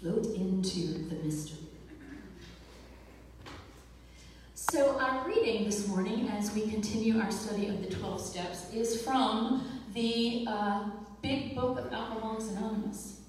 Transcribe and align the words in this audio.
float 0.00 0.24
into 0.34 1.08
the 1.08 1.16
mystery. 1.22 1.58
So, 4.54 4.98
our 4.98 5.28
reading 5.28 5.64
this 5.64 5.88
morning, 5.88 6.28
as 6.28 6.54
we 6.54 6.62
continue 6.62 7.20
our 7.20 7.30
study 7.30 7.68
of 7.68 7.82
the 7.82 7.94
12 7.94 8.20
steps, 8.20 8.72
is 8.72 9.02
from 9.02 9.82
the 9.92 10.46
uh, 10.48 10.84
Big 11.20 11.54
Book 11.54 11.78
of 11.78 11.92
Alcoholics 11.92 12.48
Anonymous, 12.48 13.20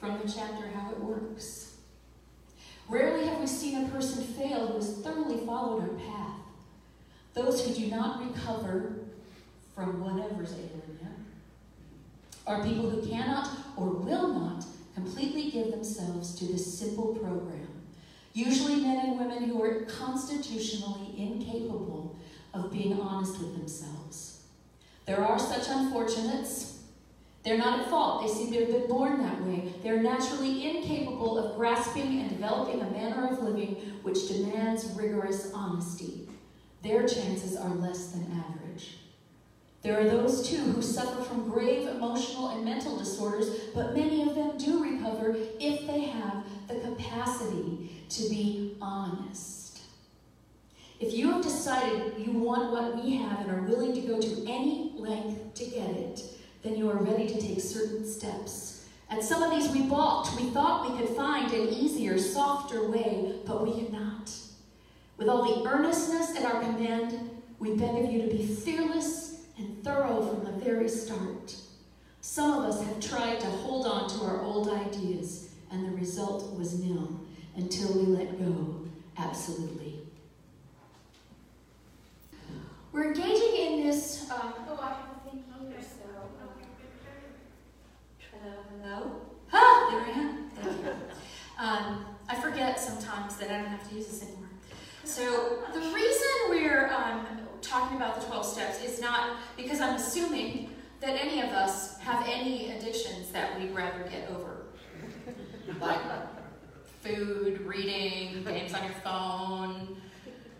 from 0.00 0.18
the 0.18 0.32
chapter 0.32 0.66
How 0.68 0.90
It 0.90 1.00
Works. 1.00 1.76
Rarely 2.88 3.26
have 3.26 3.38
we 3.38 3.46
seen 3.46 3.84
a 3.84 3.88
person 3.88 4.24
fail 4.24 4.66
who 4.68 4.74
has 4.74 4.92
thoroughly 4.98 5.44
followed 5.46 5.82
our 5.82 5.96
path. 5.96 6.40
Those 7.34 7.64
who 7.64 7.74
do 7.74 7.90
not 7.90 8.26
recover 8.26 8.94
from 9.74 10.00
whatever's 10.00 10.52
ailing 10.52 10.98
them 11.00 11.26
are 12.46 12.64
people 12.64 12.88
who 12.88 13.06
cannot 13.06 13.50
or 13.76 13.88
will 13.88 14.28
not 14.28 14.64
completely 14.96 15.50
give 15.50 15.70
themselves 15.70 16.34
to 16.36 16.46
this 16.46 16.78
simple 16.78 17.14
program. 17.14 17.68
Usually, 18.32 18.76
men 18.76 19.04
and 19.04 19.18
women 19.18 19.42
who 19.44 19.62
are 19.62 19.82
constitutionally 19.82 21.14
incapable 21.18 22.16
of 22.54 22.72
being 22.72 22.98
honest 22.98 23.38
with 23.38 23.54
themselves. 23.54 24.44
There 25.04 25.22
are 25.22 25.38
such 25.38 25.68
unfortunates. 25.68 26.78
They're 27.44 27.58
not 27.58 27.80
at 27.80 27.90
fault. 27.90 28.22
They 28.22 28.32
seem 28.32 28.50
to 28.54 28.60
have 28.60 28.72
been 28.72 28.88
born 28.88 29.22
that 29.22 29.42
way. 29.42 29.70
They're 29.82 30.02
naturally 30.02 30.66
incapable 30.66 31.38
of 31.38 31.56
grasping 31.56 32.20
and 32.20 32.30
developing 32.30 32.80
a 32.80 32.90
manner 32.90 33.28
of 33.28 33.42
living 33.42 33.74
which 34.02 34.28
demands 34.28 34.86
rigorous 34.96 35.52
honesty. 35.52 36.26
Their 36.82 37.06
chances 37.06 37.54
are 37.54 37.74
less 37.74 38.12
than 38.12 38.22
average. 38.32 38.65
There 39.86 40.00
are 40.00 40.10
those 40.10 40.48
too 40.48 40.56
who 40.56 40.82
suffer 40.82 41.22
from 41.22 41.48
grave 41.48 41.86
emotional 41.86 42.48
and 42.48 42.64
mental 42.64 42.98
disorders, 42.98 43.48
but 43.72 43.94
many 43.94 44.22
of 44.22 44.34
them 44.34 44.58
do 44.58 44.82
recover 44.82 45.36
if 45.60 45.86
they 45.86 46.00
have 46.00 46.42
the 46.66 46.74
capacity 46.80 48.04
to 48.08 48.28
be 48.28 48.76
honest. 48.82 49.78
If 50.98 51.14
you 51.14 51.30
have 51.30 51.44
decided 51.44 52.14
you 52.18 52.32
want 52.32 52.72
what 52.72 52.96
we 52.96 53.14
have 53.18 53.38
and 53.42 53.50
are 53.52 53.62
willing 53.62 53.94
to 53.94 54.00
go 54.00 54.20
to 54.20 54.44
any 54.48 54.92
length 54.96 55.54
to 55.54 55.64
get 55.66 55.90
it, 55.90 56.20
then 56.64 56.74
you 56.74 56.90
are 56.90 56.96
ready 56.96 57.28
to 57.28 57.40
take 57.40 57.60
certain 57.60 58.04
steps. 58.04 58.88
At 59.08 59.22
some 59.22 59.40
of 59.40 59.52
these 59.52 59.70
we 59.70 59.82
balked. 59.82 60.34
We 60.34 60.50
thought 60.50 60.90
we 60.90 60.98
could 60.98 61.14
find 61.16 61.52
an 61.52 61.68
easier, 61.68 62.18
softer 62.18 62.90
way, 62.90 63.36
but 63.46 63.64
we 63.64 63.84
could 63.84 63.92
not. 63.92 64.32
With 65.16 65.28
all 65.28 65.44
the 65.44 65.70
earnestness 65.70 66.36
at 66.36 66.44
our 66.44 66.60
command, 66.60 67.30
we 67.60 67.76
beg 67.76 68.04
of 68.04 68.10
you 68.10 68.22
to 68.22 68.28
be 68.28 68.44
fearless 68.44 69.35
and 69.58 69.82
thorough 69.82 70.22
from 70.22 70.44
the 70.44 70.52
very 70.64 70.88
start. 70.88 71.54
Some 72.20 72.58
of 72.58 72.64
us 72.64 72.82
have 72.84 73.00
tried 73.00 73.40
to 73.40 73.46
hold 73.46 73.86
on 73.86 74.08
to 74.10 74.24
our 74.24 74.40
old 74.42 74.68
ideas, 74.68 75.54
and 75.70 75.86
the 75.86 75.96
result 75.96 76.56
was 76.56 76.78
nil 76.78 77.20
until 77.56 77.92
we 77.94 78.06
let 78.06 78.38
go 78.38 78.86
absolutely. 79.18 80.00
We're 82.92 83.12
engaging 83.12 83.56
in 83.56 83.86
this. 83.86 84.30
Um, 84.30 84.54
oh, 84.68 84.78
I 84.82 84.88
have 84.88 85.16
a 85.16 85.30
thing 85.30 85.44
here, 85.68 85.80
so. 85.80 86.06
Um, 88.44 88.80
no? 88.82 89.20
Ah, 89.52 89.88
there 89.90 90.00
I 90.00 90.18
am. 90.18 90.50
Thank 90.50 90.84
you. 90.84 90.92
Um, 91.58 92.06
I 92.28 92.34
forget 92.40 92.78
sometimes 92.78 93.36
that 93.36 93.50
I 93.50 93.58
don't 93.58 93.66
have 93.66 93.88
to 93.88 93.94
use 93.94 94.06
this 94.06 94.22
anymore. 94.22 94.48
So, 95.04 95.62
the 95.72 95.80
reason 95.80 96.26
we're 96.50 96.92
um, 96.92 97.45
talking 97.62 97.96
about 97.96 98.20
the 98.20 98.26
12 98.26 98.44
steps 98.44 98.82
is 98.82 99.00
not 99.00 99.38
because 99.56 99.80
I'm 99.80 99.96
assuming 99.96 100.70
that 101.00 101.20
any 101.20 101.40
of 101.40 101.50
us 101.50 101.98
have 101.98 102.26
any 102.26 102.72
addictions 102.72 103.30
that 103.32 103.58
we'd 103.58 103.74
rather 103.74 104.02
get 104.10 104.30
over. 104.30 104.62
like 105.80 106.00
food, 107.02 107.60
reading, 107.60 108.42
games 108.44 108.74
on 108.74 108.84
your 108.84 108.94
phone, 109.04 110.00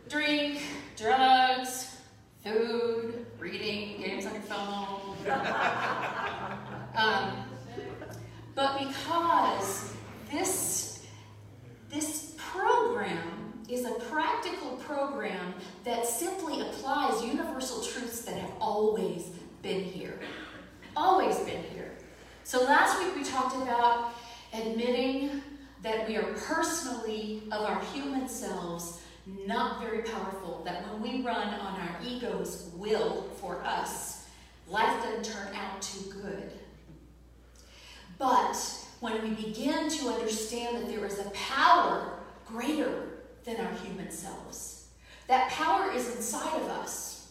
drink, 0.09 0.61
drugs, 0.97 1.97
food, 2.45 3.27
reading, 3.39 4.01
games 4.01 4.27
on 4.27 4.35
your 4.35 4.43
phone. 4.43 5.17
um, 6.95 7.49
but 8.55 8.79
because 8.79 9.93
this, 10.31 11.07
this 11.91 12.35
program 12.37 13.63
is 13.69 13.85
a 13.85 13.93
practical 14.11 14.77
program 14.77 15.55
that 15.85 16.07
simply 16.07 16.61
applies 16.61 17.25
universal 17.25 17.83
truths 17.83 18.23
that 18.23 18.37
have 18.37 18.53
always 18.61 19.31
been 19.63 19.83
here. 19.83 20.19
Always 20.97 21.39
been 21.41 21.63
here. 21.65 21.93
So 22.45 22.63
last 22.63 23.03
week 23.03 23.17
we 23.17 23.25
talked 23.25 23.57
about 23.57 24.15
admitting 24.55 25.43
that 25.83 26.09
we 26.09 26.17
are 26.17 26.33
personally, 26.35 27.43
of 27.53 27.63
our 27.63 27.81
not 29.47 29.83
very 29.83 30.03
powerful. 30.03 30.63
That 30.65 30.85
when 30.89 31.03
we 31.03 31.23
run 31.23 31.49
on 31.55 31.81
our 31.81 31.97
ego's 32.05 32.71
will 32.77 33.29
for 33.41 33.63
us, 33.65 34.27
life 34.69 35.03
doesn't 35.03 35.25
turn 35.25 35.55
out 35.55 35.83
too 35.83 36.11
good. 36.11 36.51
But 38.19 38.57
when 39.01 39.23
we 39.23 39.31
begin 39.31 39.89
to 39.89 40.09
understand 40.09 40.77
that 40.77 40.89
there 40.89 41.05
is 41.05 41.19
a 41.19 41.31
power 41.31 42.19
greater 42.47 43.19
than 43.45 43.57
our 43.61 43.73
human 43.75 44.11
selves. 44.11 44.89
That 45.29 45.51
power 45.51 45.91
is 45.93 46.15
inside 46.17 46.61
of 46.63 46.69
us. 46.69 47.29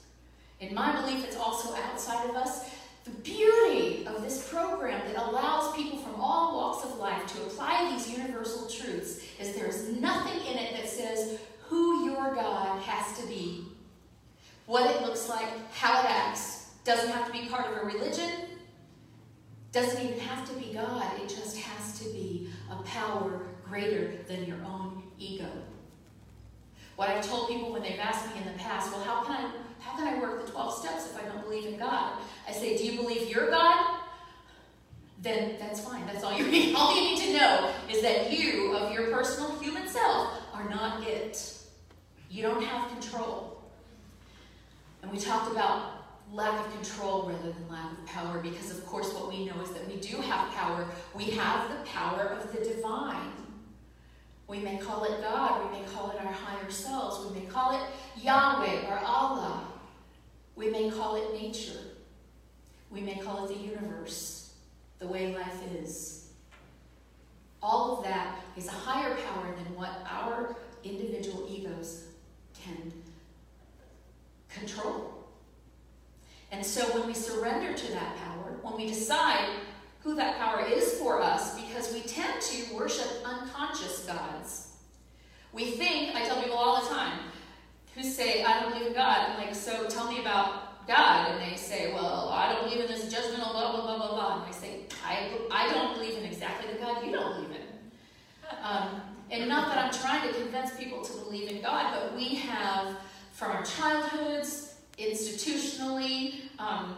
In 0.60 0.74
my 0.74 1.02
belief, 1.02 1.24
it's 1.24 1.36
also 1.36 1.76
outside 1.76 2.30
of 2.30 2.36
us. 2.36 2.70
The 3.06 3.12
beauty 3.12 4.08
of 4.08 4.24
this 4.24 4.50
program 4.50 5.00
that 5.08 5.16
allows 5.16 5.76
people 5.76 6.00
from 6.00 6.20
all 6.20 6.56
walks 6.56 6.84
of 6.86 6.98
life 6.98 7.26
to 7.28 7.42
apply 7.44 7.92
these 7.92 8.10
universal 8.18 8.68
truths 8.68 9.24
is 9.40 9.54
there 9.54 9.68
is 9.68 9.90
nothing 10.00 10.44
in 10.46 10.58
it 10.58 10.74
that 10.74 10.90
says 10.90 11.40
who 11.68 12.06
your 12.06 12.34
God 12.34 12.82
has 12.82 13.20
to 13.20 13.28
be, 13.28 13.64
what 14.66 14.90
it 14.90 15.04
looks 15.04 15.30
like, 15.30 15.48
how 15.72 16.00
it 16.00 16.10
acts. 16.10 16.72
Doesn't 16.84 17.12
have 17.12 17.28
to 17.28 17.32
be 17.32 17.48
part 17.48 17.68
of 17.68 17.78
a 17.78 17.86
religion, 17.86 18.32
doesn't 19.72 20.04
even 20.04 20.20
have 20.20 20.48
to 20.50 20.56
be 20.56 20.74
God, 20.74 21.06
it 21.20 21.30
just 21.30 21.58
has 21.58 22.00
to 22.00 22.06
be 22.06 22.50
a 22.72 22.76
power 22.84 23.42
greater 23.68 24.18
than 24.28 24.46
your 24.46 24.64
own 24.66 25.04
ego. 25.20 25.50
What 26.96 27.10
I've 27.10 27.28
told 27.28 27.50
people 27.50 27.72
when 27.72 27.82
they've 27.82 28.00
asked 28.00 28.34
me 28.34 28.42
in 28.42 28.48
the 28.48 28.58
past, 28.58 28.92
well, 28.92 29.04
how 29.04 29.24
can 29.24 29.36
I, 29.36 29.52
how 29.80 29.98
can 29.98 30.08
I 30.08 30.20
work 30.20 30.46
the 30.46 30.52
12 30.52 30.80
steps 30.80 31.12
if 31.12 31.22
I 31.22 31.28
don't 31.28 31.44
believe 31.44 31.66
in 31.66 31.78
God? 31.78 32.14
I 32.45 32.45
say, 32.56 32.78
do 32.78 32.86
you 32.86 33.02
believe 33.02 33.30
you're 33.30 33.50
God? 33.50 34.00
Then 35.22 35.56
that's 35.60 35.80
fine. 35.80 36.06
That's 36.06 36.24
all 36.24 36.38
you 36.38 36.48
need. 36.52 36.76
All 36.76 36.96
you 36.96 37.16
need 37.16 37.22
to 37.26 37.34
know 37.34 37.72
is 37.90 38.02
that 38.02 38.32
you, 38.32 38.74
of 38.76 38.94
your 38.94 39.12
personal 39.12 39.58
human 39.60 39.88
self, 39.88 40.40
are 40.54 40.70
not 40.70 41.08
it. 41.08 41.54
You 42.30 42.42
don't 42.44 42.64
have 42.64 42.90
control. 42.90 43.64
And 45.02 45.12
we 45.12 45.18
talked 45.20 45.52
about 45.52 46.06
lack 46.32 46.66
of 46.66 46.74
control 46.74 47.30
rather 47.30 47.52
than 47.52 47.70
lack 47.70 47.92
of 47.92 48.06
power 48.06 48.40
because, 48.40 48.72
of 48.72 48.86
course, 48.86 49.14
what 49.14 49.30
we 49.30 49.46
know 49.46 49.62
is 49.62 49.72
that 49.72 49.88
we 49.88 49.98
do 49.98 50.18
have 50.18 50.52
power. 50.52 50.88
We 51.14 51.26
have 51.26 51.70
the 51.70 51.90
power 51.90 52.24
of 52.24 52.52
the 52.52 52.66
divine. 52.66 53.32
We 54.48 54.60
may 54.60 54.78
call 54.78 55.06
it 55.06 55.22
God, 55.22 55.72
we 55.72 55.80
may 55.80 55.86
call 55.88 56.12
it 56.12 56.18
our 56.24 56.32
higher 56.32 56.70
selves, 56.70 57.32
we 57.32 57.40
may 57.40 57.46
call 57.48 57.72
it 57.72 57.82
Yahweh 58.22 58.88
or 58.88 59.00
Allah. 59.00 59.68
We 60.56 60.70
may 60.70 60.90
call 60.92 61.16
it 61.16 61.34
nature. 61.34 61.80
We 62.92 63.02
may 63.02 63.18
call 63.18 63.46
it 63.46 63.50
the 63.50 63.64
universe, 63.64 64.54
the 65.00 65.08
way 65.08 65.36
life 65.36 65.62
is. 65.80 66.30
All 67.62 67.98
of 67.98 68.04
that 68.04 68.42
is 68.56 68.68
a 68.68 68.72
higher 68.72 69.16
power 69.16 69.56
than 69.56 69.76
what 69.76 69.90
our 70.10 70.56
individual 70.84 71.48
egos 71.50 72.06
can 72.54 72.94
control. 74.50 75.28
And 76.52 76.66
so 76.66 76.82
when 76.98 77.08
we 77.08 77.14
surrender 77.14 77.74
to 77.74 77.92
that 77.92 78.16
power, 78.18 78.58
when 78.62 78.76
we 78.76 78.88
decide 78.88 79.50
who 80.06 80.16
that 80.16 80.38
power 80.38 80.64
is 80.64 80.94
for 81.00 81.20
us 81.20 81.60
because 81.60 81.92
we 81.92 82.02
tend 82.02 82.40
to 82.40 82.76
worship 82.76 83.08
unconscious 83.26 84.06
gods. 84.06 84.74
We 85.52 85.72
think, 85.72 86.16
I 86.16 86.24
tell 86.24 86.40
people 86.40 86.58
all 86.58 86.84
the 86.84 86.90
time, 86.90 87.20
who 87.96 88.04
say, 88.04 88.44
I 88.44 88.62
don't 88.62 88.72
believe 88.72 88.88
in 88.90 88.94
God. 88.94 89.30
I'm 89.30 89.38
like, 89.38 89.56
so 89.56 89.88
tell 89.88 90.12
me 90.12 90.22
about 90.22 90.75
God. 90.88 91.32
And 91.32 91.52
they 91.52 91.58
say, 91.58 91.94
well, 91.94 92.30
I 92.30 92.52
don't 92.52 92.66
believe 92.66 92.82
in 92.82 92.88
this 92.88 93.14
judgmental 93.14 93.52
blah, 93.52 93.72
blah, 93.72 93.82
blah, 93.82 93.98
blah, 93.98 94.10
blah. 94.10 94.36
And 94.38 94.44
I 94.44 94.52
say, 94.52 94.82
I, 95.06 95.30
I 95.52 95.74
don't 95.74 95.96
believe 95.96 96.18
in 96.18 96.26
exactly 96.26 96.74
the 96.74 96.80
God 96.80 97.06
you 97.06 97.12
don't 97.12 97.36
believe 97.36 97.52
in. 97.52 97.66
Um, 98.64 99.02
and 99.32 99.50
not 99.50 99.70
that 99.70 99.78
I'm 99.84 99.92
trying 99.92 100.28
to 100.28 100.34
convince 100.40 100.76
people 100.76 101.04
to 101.04 101.14
believe 101.24 101.50
in 101.50 101.62
God, 101.62 101.94
but 101.94 102.16
we 102.16 102.36
have, 102.36 102.96
from 103.32 103.52
our 103.52 103.64
childhoods, 103.64 104.76
institutionally, 104.98 106.36
um, 106.60 106.96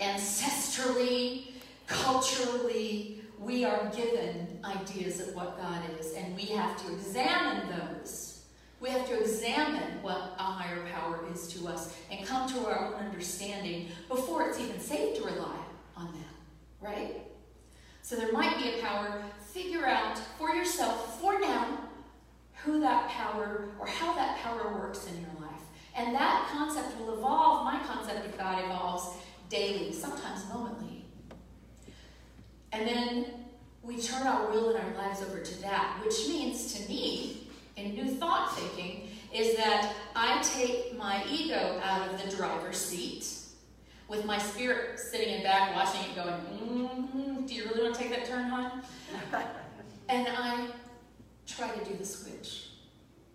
ancestrally, 0.00 1.52
culturally, 1.86 3.20
we 3.38 3.64
are 3.64 3.90
given 3.94 4.58
ideas 4.64 5.20
of 5.20 5.34
what 5.34 5.56
God 5.58 5.80
is, 5.98 6.12
and 6.14 6.34
we 6.36 6.46
have 6.46 6.76
to 6.84 6.92
examine 6.92 7.68
those. 7.68 8.27
We 8.80 8.90
have 8.90 9.08
to 9.08 9.20
examine 9.20 10.02
what 10.02 10.34
a 10.38 10.42
higher 10.42 10.86
power 10.92 11.20
is 11.32 11.48
to 11.54 11.66
us 11.66 11.96
and 12.10 12.24
come 12.24 12.48
to 12.50 12.66
our 12.66 12.86
own 12.86 12.94
understanding 12.94 13.88
before 14.08 14.48
it's 14.48 14.60
even 14.60 14.78
safe 14.78 15.16
to 15.18 15.24
rely 15.24 15.56
on 15.96 16.06
that, 16.06 16.86
right? 16.88 17.16
So 18.02 18.16
there 18.16 18.32
might 18.32 18.56
be 18.56 18.70
a 18.70 18.82
power. 18.82 19.22
Figure 19.52 19.86
out 19.86 20.16
for 20.38 20.50
yourself, 20.50 21.20
for 21.20 21.40
now, 21.40 21.78
who 22.64 22.80
that 22.80 23.08
power 23.08 23.68
or 23.80 23.86
how 23.86 24.14
that 24.14 24.38
power 24.38 24.72
works 24.78 25.06
in 25.08 25.20
your 25.20 25.30
life. 25.40 25.60
And 25.96 26.14
that 26.14 26.48
concept 26.52 26.98
will 27.00 27.14
evolve. 27.14 27.64
My 27.64 27.80
concept 27.80 28.26
of 28.26 28.38
God 28.38 28.64
evolves 28.64 29.16
daily, 29.48 29.92
sometimes 29.92 30.46
momently. 30.52 31.04
And 32.72 32.86
then 32.86 33.26
we 33.82 34.00
turn 34.00 34.26
our 34.26 34.50
will 34.50 34.70
and 34.70 34.78
our 34.78 34.94
lives 34.94 35.22
over 35.22 35.40
to 35.40 35.62
that, 35.62 36.00
which 36.04 36.28
means 36.28 36.74
to 36.74 36.88
me, 36.88 37.47
in 37.78 37.94
new 37.94 38.08
thought 38.08 38.56
thinking, 38.56 39.08
is 39.32 39.56
that 39.56 39.94
I 40.16 40.42
take 40.42 40.96
my 40.98 41.24
ego 41.30 41.80
out 41.84 42.08
of 42.08 42.22
the 42.22 42.36
driver's 42.36 42.76
seat 42.76 43.26
with 44.08 44.24
my 44.24 44.38
spirit 44.38 44.98
sitting 44.98 45.34
in 45.34 45.42
back 45.42 45.74
watching 45.74 46.00
it 46.10 46.16
going, 46.16 46.34
mm-hmm, 46.34 47.46
do 47.46 47.54
you 47.54 47.64
really 47.66 47.82
want 47.82 47.94
to 47.94 48.00
take 48.00 48.10
that 48.10 48.24
turn, 48.24 48.48
hon? 48.48 48.82
and 50.08 50.28
I 50.28 50.68
try 51.46 51.68
to 51.68 51.84
do 51.84 51.96
the 51.96 52.06
switch. 52.06 52.70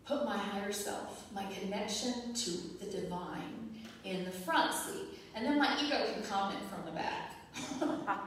Put 0.06 0.26
my 0.26 0.38
higher 0.38 0.72
self, 0.72 1.32
my 1.34 1.46
connection 1.46 2.34
to 2.34 2.52
the 2.84 2.86
divine, 2.86 3.76
in 4.04 4.26
the 4.26 4.32
front 4.32 4.74
seat. 4.74 5.20
And 5.36 5.46
then 5.46 5.58
my 5.58 5.78
ego 5.82 6.06
can 6.12 6.24
comment 6.24 6.60
from 6.70 6.86
the 6.86 6.92
back. 6.92 7.36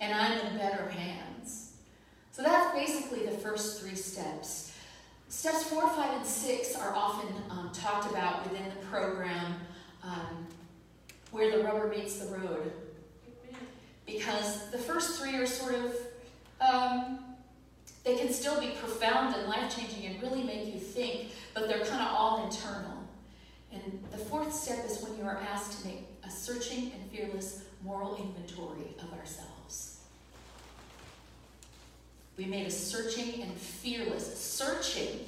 and 0.00 0.14
I'm 0.14 0.32
in 0.46 0.56
better 0.56 0.88
hands. 0.88 1.72
So 2.32 2.42
that's 2.42 2.74
basically 2.74 3.26
the 3.26 3.32
first 3.32 3.82
three 3.82 3.94
steps. 3.94 4.72
Steps 5.28 5.64
four, 5.64 5.88
five, 5.88 6.16
and 6.16 6.26
six 6.26 6.76
are 6.76 6.94
often 6.94 7.28
um, 7.50 7.70
talked 7.72 8.10
about 8.10 8.48
within 8.50 8.68
the 8.68 8.86
program 8.86 9.54
um, 10.02 10.46
where 11.30 11.56
the 11.56 11.64
rubber 11.64 11.88
meets 11.88 12.18
the 12.18 12.36
road. 12.36 12.72
Because 14.06 14.70
the 14.70 14.78
first 14.78 15.20
three 15.20 15.36
are 15.36 15.46
sort 15.46 15.74
of 15.74 15.96
um, 16.60 17.18
they 18.06 18.16
can 18.16 18.32
still 18.32 18.60
be 18.60 18.68
profound 18.80 19.34
and 19.34 19.48
life 19.48 19.76
changing 19.76 20.06
and 20.06 20.22
really 20.22 20.44
make 20.44 20.72
you 20.72 20.78
think, 20.78 21.32
but 21.54 21.66
they're 21.66 21.84
kind 21.84 22.02
of 22.02 22.14
all 22.14 22.46
internal. 22.46 23.02
And 23.72 24.00
the 24.12 24.18
fourth 24.18 24.54
step 24.54 24.84
is 24.86 25.02
when 25.02 25.18
you 25.18 25.24
are 25.24 25.38
asked 25.52 25.80
to 25.82 25.88
make 25.88 26.06
a 26.24 26.30
searching 26.30 26.92
and 26.92 27.10
fearless 27.10 27.64
moral 27.82 28.16
inventory 28.16 28.94
of 29.00 29.12
ourselves. 29.18 29.55
We 32.36 32.44
made 32.44 32.66
a 32.66 32.70
searching 32.70 33.42
and 33.42 33.52
fearless, 33.54 34.38
searching 34.38 35.20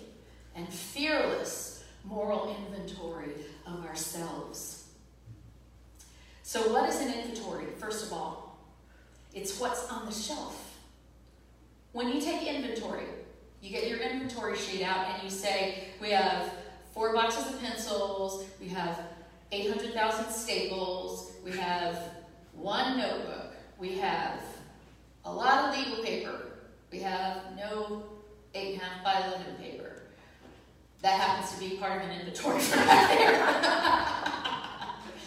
and 0.55 0.69
fearless 0.69 1.85
moral 2.05 2.55
inventory 2.57 3.33
of 3.67 3.85
ourselves. 3.87 4.89
So, 6.43 6.73
what 6.73 6.89
is 6.89 7.01
an 7.01 7.13
inventory, 7.13 7.67
first 7.79 8.07
of 8.07 8.13
all? 8.13 8.59
It's 9.35 9.59
what's 9.61 9.89
on 9.91 10.07
the 10.07 10.13
shelf 10.13 10.69
when 11.93 12.13
you 12.13 12.21
take 12.21 12.47
inventory, 12.47 13.07
you 13.61 13.71
get 13.71 13.89
your 13.89 13.99
inventory 13.99 14.57
sheet 14.57 14.83
out 14.83 15.07
and 15.09 15.23
you 15.23 15.31
say, 15.31 15.89
we 16.01 16.11
have 16.11 16.53
four 16.93 17.13
boxes 17.13 17.53
of 17.53 17.61
pencils, 17.61 18.45
we 18.61 18.69
have 18.69 19.01
800,000 19.51 20.31
staples, 20.31 21.33
we 21.45 21.53
have 21.53 21.99
one 22.53 22.99
notebook, 22.99 23.55
we 23.79 23.99
have 23.99 24.41
a 25.25 25.33
lot 25.33 25.65
of 25.65 25.79
legal 25.79 26.05
paper, 26.05 26.41
we 26.91 27.01
have 27.01 27.43
no 27.57 28.05
8.5 28.55 29.05
by 29.05 29.23
11 29.27 29.55
paper. 29.61 30.03
That 31.03 31.21
happens 31.21 31.53
to 31.53 31.61
be 31.61 31.77
part 31.77 32.03
of 32.03 32.09
an 32.09 32.19
inventory 32.19 32.61
for 32.61 32.77
back 32.77 33.19
there. 33.19 33.47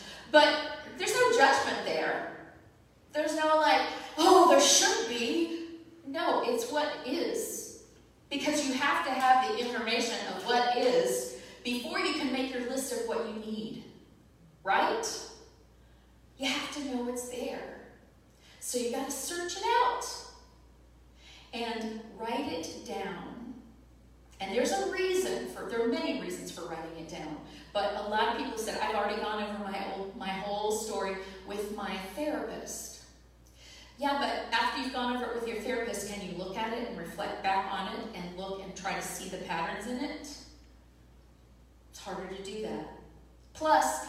but 0.31 0.53
there's 0.97 1.13
no 1.13 1.31
judgment 1.37 1.85
there. 1.85 2.31
There's 3.13 3.35
no 3.35 3.57
like, 3.57 3.81
oh, 4.17 4.49
there 4.49 4.61
should 4.61 5.07
be. 5.07 5.67
No, 6.07 6.43
it's 6.45 6.71
what 6.71 6.91
is. 7.05 7.83
Because 8.29 8.67
you 8.67 8.73
have 8.73 9.05
to 9.05 9.11
have 9.11 9.49
the 9.49 9.65
information 9.65 10.15
of 10.35 10.45
what 10.45 10.77
is 10.77 11.37
before 11.63 11.99
you 11.99 12.13
can 12.13 12.31
make 12.33 12.53
your 12.53 12.69
list 12.69 12.91
of 12.93 13.07
what 13.07 13.27
you 13.27 13.35
need. 13.35 13.83
Right? 14.63 15.07
You 16.37 16.47
have 16.47 16.73
to 16.75 16.85
know 16.85 17.09
it's 17.09 17.29
there. 17.29 17.81
So 18.59 18.77
you 18.77 18.91
got 18.91 19.05
to 19.05 19.11
search 19.11 19.57
it 19.57 19.63
out 19.83 20.05
and 21.53 22.01
write 22.17 22.51
it 22.51 22.85
down. 22.85 23.55
And 24.39 24.55
there's 24.55 24.71
a 24.71 24.91
reason 24.91 25.47
for 25.49 25.69
there 25.69 25.83
are 25.83 25.87
many 25.87 26.19
reasons 26.19 26.51
for 26.51 26.61
writing 26.61 26.97
it 26.97 27.09
down. 27.09 27.37
But 27.73 27.93
a 27.95 28.09
lot 28.09 28.35
of 28.35 28.37
people 28.37 28.57
said 28.57 28.79
I've 28.81 28.95
already 28.95 29.21
gone 29.21 29.43
over 29.43 29.63
my 29.63 29.85
old, 29.95 30.15
my 30.17 30.29
whole 30.29 30.71
story 30.71 31.15
with 31.47 31.75
my 31.75 31.95
therapist. 32.15 33.03
Yeah, 33.97 34.17
but 34.17 34.57
after 34.59 34.81
you've 34.81 34.93
gone 34.93 35.17
over 35.17 35.31
it 35.31 35.35
with 35.35 35.47
your 35.47 35.57
therapist, 35.57 36.11
can 36.11 36.27
you 36.27 36.35
look 36.35 36.57
at 36.57 36.73
it 36.73 36.89
and 36.89 36.97
reflect 36.97 37.43
back 37.43 37.71
on 37.71 37.93
it 37.93 37.99
and 38.15 38.35
look 38.35 38.63
and 38.63 38.75
try 38.75 38.95
to 38.95 39.01
see 39.01 39.29
the 39.29 39.37
patterns 39.45 39.85
in 39.85 39.97
it? 39.97 40.27
It's 41.91 41.99
harder 41.99 42.33
to 42.33 42.43
do 42.43 42.63
that. 42.63 42.87
Plus, 43.53 44.07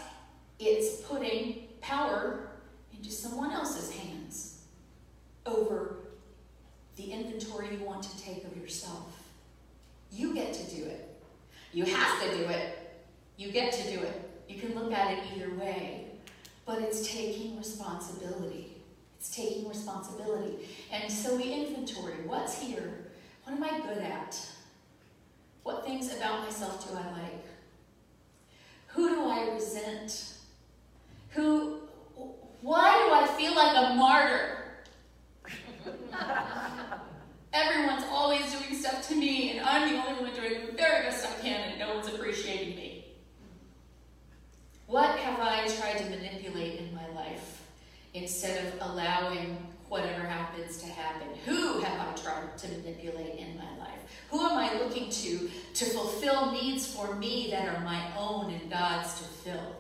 it's 0.58 1.02
putting 1.02 1.68
power 1.82 2.52
into 2.96 3.10
someone 3.10 3.50
else's 3.50 3.90
hands 3.90 4.62
over 5.44 6.01
the 6.96 7.12
inventory 7.12 7.68
you 7.72 7.84
want 7.84 8.02
to 8.02 8.22
take 8.22 8.44
of 8.44 8.56
yourself. 8.56 9.22
You 10.10 10.34
get 10.34 10.52
to 10.52 10.74
do 10.74 10.84
it. 10.84 11.08
You 11.72 11.84
have 11.84 12.22
to 12.22 12.36
do 12.36 12.44
it. 12.44 12.78
You 13.36 13.50
get 13.50 13.72
to 13.72 13.82
do 13.90 14.00
it. 14.00 14.30
You 14.48 14.60
can 14.60 14.74
look 14.74 14.92
at 14.92 15.12
it 15.12 15.18
either 15.34 15.54
way, 15.54 16.06
but 16.66 16.80
it's 16.82 17.08
taking 17.10 17.56
responsibility. 17.56 18.76
It's 19.18 19.34
taking 19.34 19.68
responsibility. 19.68 20.68
And 20.92 21.10
so 21.10 21.36
we 21.36 21.44
inventory 21.52 22.14
what's 22.26 22.60
here? 22.60 22.92
What 23.44 23.56
am 23.56 23.64
I 23.64 23.80
good 23.80 24.02
at? 24.02 24.38
What 25.62 25.84
things 25.84 26.14
about 26.14 26.42
myself 26.42 26.88
do 26.88 26.96
I 26.96 27.22
like? 27.22 27.44
Who 28.88 29.08
do 29.08 29.24
I 29.24 29.50
resent? 29.54 30.34
Who, 31.30 31.78
why 32.60 32.98
do 33.06 33.14
I 33.14 33.26
feel 33.38 33.54
like 33.54 33.76
a 33.76 33.94
martyr? 33.94 34.61
Everyone's 37.52 38.04
always 38.10 38.50
doing 38.52 38.74
stuff 38.80 39.06
to 39.08 39.14
me, 39.14 39.50
and 39.50 39.66
I'm 39.66 39.90
the 39.90 39.98
only 40.02 40.22
one 40.22 40.34
doing 40.34 40.66
the 40.66 40.72
very 40.72 41.04
best 41.04 41.26
I 41.26 41.40
can, 41.42 41.70
and 41.70 41.78
no 41.78 41.94
one's 41.94 42.08
appreciating 42.08 42.76
me. 42.76 43.04
What 44.86 45.18
have 45.18 45.40
I 45.40 45.66
tried 45.68 45.98
to 45.98 46.04
manipulate 46.10 46.80
in 46.80 46.94
my 46.94 47.08
life? 47.08 47.62
instead 48.14 48.66
of 48.66 48.90
allowing 48.90 49.56
whatever 49.88 50.22
happens 50.22 50.78
to 50.78 50.86
happen. 50.86 51.28
Who 51.44 51.80
have 51.80 52.08
I 52.08 52.12
tried 52.14 52.56
to 52.58 52.68
manipulate 52.68 53.38
in 53.38 53.56
my 53.56 53.78
life? 53.78 53.98
Who 54.30 54.40
am 54.40 54.56
I 54.56 54.72
looking 54.78 55.10
to 55.10 55.50
to 55.74 55.84
fulfill 55.84 56.52
needs 56.52 56.86
for 56.86 57.14
me 57.14 57.48
that 57.50 57.68
are 57.74 57.80
my 57.84 58.02
own 58.16 58.52
and 58.52 58.70
God's 58.70 59.14
to 59.20 59.24
fill? 59.24 59.76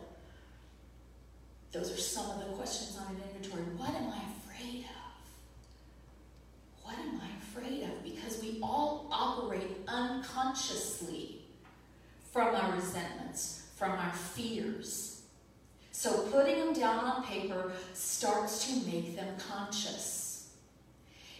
Those 1.72 1.92
are 1.92 1.96
some 2.00 2.30
of 2.30 2.38
the 2.40 2.52
questions 2.52 2.98
on 2.98 3.14
an 3.14 3.22
inventory. 3.28 3.62
What 3.76 3.90
am 3.90 4.08
I 4.10 4.22
afraid 4.44 4.84
of? 4.84 4.91
What 6.92 7.06
am 7.06 7.20
I 7.20 7.30
afraid 7.42 7.82
of? 7.84 8.02
Because 8.04 8.42
we 8.42 8.58
all 8.62 9.08
operate 9.10 9.76
unconsciously 9.88 11.42
from 12.32 12.54
our 12.54 12.72
resentments, 12.72 13.68
from 13.76 13.92
our 13.92 14.12
fears 14.12 15.12
so 16.02 16.26
putting 16.32 16.58
them 16.58 16.72
down 16.72 17.04
on 17.04 17.22
paper 17.22 17.70
starts 17.92 18.66
to 18.66 18.86
make 18.90 19.14
them 19.14 19.36
conscious. 19.38 20.50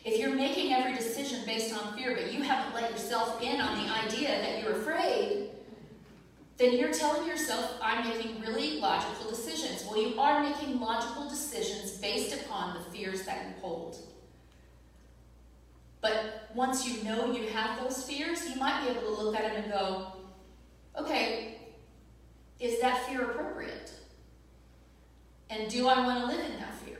If 0.05 0.21
you're 0.21 0.35
making 0.35 0.73
every 0.73 0.95
decision 0.95 1.41
based 1.47 1.75
on 1.75 1.97
fear, 1.97 2.15
but 2.15 2.33
you 2.33 2.43
haven't 2.43 2.75
let 2.75 2.93
yourself 2.93 3.43
in 3.43 3.61
on 3.61 3.85
the 3.85 3.93
idea 3.93 4.29
that 4.29 4.63
you're 4.63 4.77
afraid, 4.77 5.49
then 6.59 6.75
you're 6.75 6.93
telling 6.93 7.27
yourself, 7.27 7.77
I'm 7.83 8.09
making 8.09 8.41
really 8.41 8.79
logical 8.79 9.31
decisions. 9.31 9.85
Well, 9.85 10.01
you 10.01 10.21
are 10.21 10.43
making 10.43 10.79
logical 10.79 11.29
decisions 11.29 11.99
based 11.99 12.45
upon 12.45 12.75
the 12.75 12.91
fears 12.97 13.23
that 13.23 13.47
you 13.47 13.55
hold. 13.63 13.97
But 16.03 16.51
once 16.55 16.87
you 16.87 17.03
know 17.05 17.33
you 17.33 17.49
have 17.49 17.81
those 17.81 18.03
fears, 18.03 18.47
you 18.51 18.57
might 18.57 18.85
be 18.85 18.91
able 18.91 19.03
to 19.03 19.23
look 19.23 19.37
at 19.37 19.45
them 19.45 19.63
and 19.63 19.73
go, 19.73 20.09
okay, 20.99 21.59
is 22.59 22.81
that 22.81 23.07
fear 23.07 23.23
appropriate? 23.23 23.93
And 25.49 25.71
do 25.71 25.87
I 25.87 26.05
want 26.05 26.21
to 26.21 26.27
live 26.27 26.45
in 26.45 26.59
that 26.59 26.75
fear? 26.85 26.99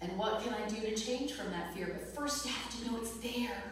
And 0.00 0.16
what 0.18 0.42
can 0.42 0.52
I 0.52 0.68
do 0.68 0.80
to 0.80 0.94
change 0.94 1.32
from 1.32 1.50
that 1.52 1.74
fear? 1.74 1.88
But 1.90 2.14
first, 2.14 2.44
you 2.44 2.52
have 2.52 2.70
to 2.78 2.86
know 2.86 2.98
it's 2.98 3.16
there. 3.18 3.62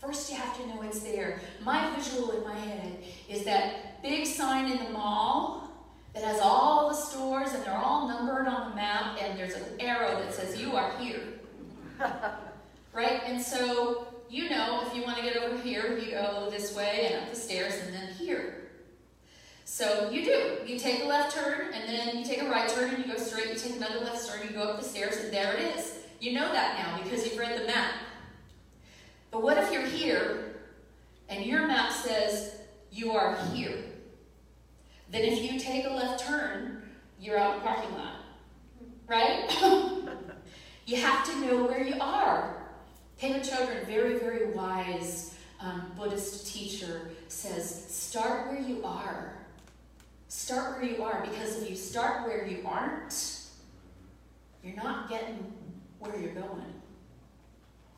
First, 0.00 0.30
you 0.30 0.36
have 0.36 0.56
to 0.58 0.66
know 0.68 0.82
it's 0.82 1.00
there. 1.00 1.40
My 1.64 1.94
visual 1.96 2.30
in 2.32 2.44
my 2.44 2.54
head 2.54 2.98
is 3.28 3.44
that 3.44 4.00
big 4.02 4.26
sign 4.26 4.70
in 4.70 4.84
the 4.84 4.90
mall 4.90 5.70
that 6.14 6.22
has 6.22 6.40
all 6.40 6.88
the 6.88 6.94
stores 6.94 7.52
and 7.52 7.64
they're 7.64 7.76
all 7.76 8.06
numbered 8.06 8.46
on 8.46 8.70
the 8.70 8.76
map, 8.76 9.18
and 9.20 9.38
there's 9.38 9.54
an 9.54 9.64
arrow 9.80 10.20
that 10.20 10.32
says, 10.32 10.60
You 10.60 10.76
are 10.76 10.96
here. 10.98 11.22
right? 12.92 13.22
And 13.24 13.40
so, 13.40 14.06
you 14.28 14.50
know, 14.50 14.82
if 14.86 14.94
you 14.94 15.02
want 15.02 15.18
to 15.18 15.22
get 15.22 15.36
over 15.36 15.56
here, 15.58 15.98
you 15.98 16.12
go 16.12 16.48
this 16.50 16.74
way 16.74 17.08
and 17.10 17.22
up 17.22 17.30
the 17.30 17.36
stairs 17.36 17.74
and 17.84 17.94
then 17.94 18.12
here. 18.14 18.62
So 19.64 20.10
you 20.10 20.24
do. 20.24 20.58
You 20.66 20.78
take 20.78 21.02
a 21.02 21.06
left 21.06 21.34
turn, 21.34 21.72
and 21.72 21.88
then 21.88 22.18
you 22.18 22.24
take 22.24 22.42
a 22.42 22.48
right 22.48 22.68
turn, 22.68 22.90
and 22.90 23.04
you 23.04 23.12
go 23.12 23.18
straight. 23.18 23.48
You 23.48 23.54
take 23.54 23.76
another 23.76 24.00
left 24.00 24.28
turn, 24.28 24.46
you 24.46 24.52
go 24.54 24.64
up 24.64 24.78
the 24.78 24.84
stairs, 24.84 25.16
and 25.16 25.32
there 25.32 25.54
it 25.54 25.76
is. 25.76 25.98
You 26.20 26.34
know 26.34 26.52
that 26.52 26.78
now 26.78 27.02
because 27.02 27.24
you've 27.24 27.38
read 27.38 27.60
the 27.60 27.66
map. 27.66 27.94
But 29.30 29.42
what 29.42 29.56
if 29.56 29.72
you're 29.72 29.86
here 29.86 30.56
and 31.28 31.44
your 31.44 31.66
map 31.66 31.90
says 31.90 32.56
you 32.92 33.12
are 33.12 33.36
here? 33.52 33.76
Then 35.10 35.22
if 35.22 35.42
you 35.42 35.58
take 35.58 35.86
a 35.86 35.90
left 35.90 36.24
turn, 36.24 36.82
you're 37.18 37.38
out 37.38 37.56
in 37.56 37.62
the 37.62 37.66
parking 37.66 37.92
lot. 37.94 38.16
Right? 39.08 39.50
you 40.86 40.96
have 40.96 41.26
to 41.26 41.40
know 41.40 41.64
where 41.64 41.82
you 41.82 41.96
are. 41.98 42.61
Pema 43.22 43.38
Chodron, 43.38 43.86
very, 43.86 44.18
very 44.18 44.46
wise 44.46 45.36
um, 45.60 45.92
Buddhist 45.96 46.52
teacher, 46.52 47.12
says 47.28 47.86
start 47.88 48.50
where 48.50 48.60
you 48.60 48.84
are. 48.84 49.34
Start 50.26 50.80
where 50.80 50.90
you 50.90 51.04
are 51.04 51.24
because 51.30 51.62
if 51.62 51.70
you 51.70 51.76
start 51.76 52.26
where 52.26 52.44
you 52.44 52.64
aren't, 52.66 53.42
you're 54.64 54.74
not 54.74 55.08
getting 55.08 55.52
where 56.00 56.18
you're 56.18 56.34
going. 56.34 56.72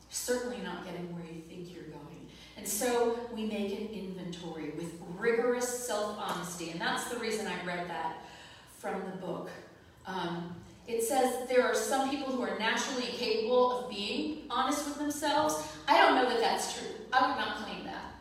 You're 0.03 0.11
certainly 0.11 0.59
not 0.63 0.85
getting 0.85 1.11
where 1.11 1.25
you 1.25 1.41
think 1.41 1.73
you're 1.73 1.85
going. 1.85 2.27
And 2.55 2.67
so 2.67 3.19
we 3.33 3.45
make 3.45 3.71
an 3.71 3.87
inventory 3.87 4.73
with 4.77 4.93
rigorous 5.17 5.87
self 5.87 6.19
honesty. 6.19 6.69
And 6.69 6.79
that's 6.79 7.05
the 7.05 7.17
reason 7.17 7.47
I 7.47 7.65
read 7.65 7.89
that 7.89 8.17
from 8.77 9.01
the 9.09 9.17
book. 9.17 9.49
Um, 10.05 10.55
it 10.87 11.03
says 11.03 11.47
there 11.47 11.63
are 11.63 11.73
some 11.73 12.09
people 12.09 12.31
who 12.31 12.41
are 12.43 12.57
naturally 12.59 13.07
capable 13.07 13.79
of 13.79 13.89
being 13.89 14.43
honest 14.49 14.85
with 14.85 14.97
themselves. 14.97 15.55
I 15.87 15.97
don't 15.97 16.15
know 16.15 16.29
that 16.29 16.39
that's 16.39 16.77
true. 16.77 16.89
I 17.11 17.27
would 17.27 17.37
not 17.37 17.57
claim 17.57 17.85
that. 17.85 18.13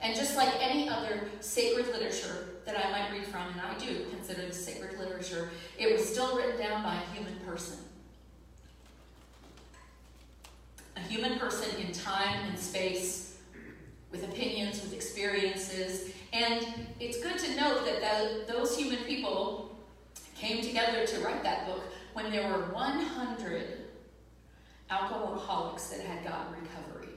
And 0.00 0.14
just 0.14 0.36
like 0.36 0.50
any 0.60 0.88
other 0.88 1.28
sacred 1.40 1.86
literature 1.88 2.48
that 2.64 2.76
I 2.78 2.90
might 2.90 3.10
read 3.12 3.26
from, 3.26 3.42
and 3.52 3.60
I 3.60 3.76
do 3.78 4.04
consider 4.10 4.42
this 4.42 4.64
sacred 4.64 4.98
literature, 4.98 5.50
it 5.78 5.92
was 5.92 6.06
still 6.06 6.36
written 6.36 6.58
down 6.58 6.82
by 6.82 6.94
a 6.94 7.14
human 7.14 7.36
person. 7.46 7.78
A 10.96 11.00
human 11.00 11.38
person 11.38 11.68
in 11.80 11.92
time 11.92 12.48
and 12.48 12.58
space, 12.58 13.38
with 14.10 14.24
opinions, 14.24 14.80
with 14.80 14.94
experiences. 14.94 16.12
And 16.32 16.66
it's 17.00 17.20
good 17.20 17.38
to 17.38 17.56
note 17.56 17.84
that 17.84 18.46
those 18.46 18.76
human 18.76 18.98
people 19.04 19.73
came 20.44 20.62
together 20.62 21.06
to 21.06 21.20
write 21.20 21.42
that 21.42 21.66
book 21.66 21.82
when 22.12 22.30
there 22.30 22.46
were 22.48 22.66
100 22.72 23.64
alcoholics 24.90 25.88
that 25.88 26.00
had 26.00 26.22
gotten 26.22 26.54
recovery. 26.62 27.08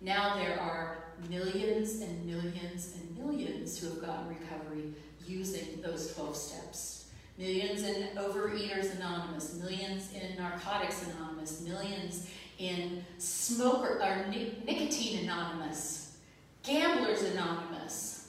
Now 0.00 0.36
there 0.36 0.58
are 0.58 1.04
millions 1.28 2.00
and 2.00 2.24
millions 2.24 2.96
and 2.96 3.18
millions 3.18 3.78
who 3.78 3.90
have 3.90 4.00
gotten 4.00 4.28
recovery 4.28 4.94
using 5.26 5.82
those 5.82 6.14
12 6.14 6.34
steps. 6.34 7.10
Millions 7.38 7.82
in 7.82 8.08
Overeaters 8.16 8.96
Anonymous, 8.96 9.54
millions 9.54 10.12
in 10.12 10.36
Narcotics 10.36 11.06
Anonymous, 11.08 11.60
millions 11.60 12.28
in 12.58 13.04
Smoker 13.18 14.00
or 14.02 14.26
Nicotine 14.30 15.24
Anonymous, 15.24 16.16
Gamblers 16.62 17.22
Anonymous, 17.22 18.28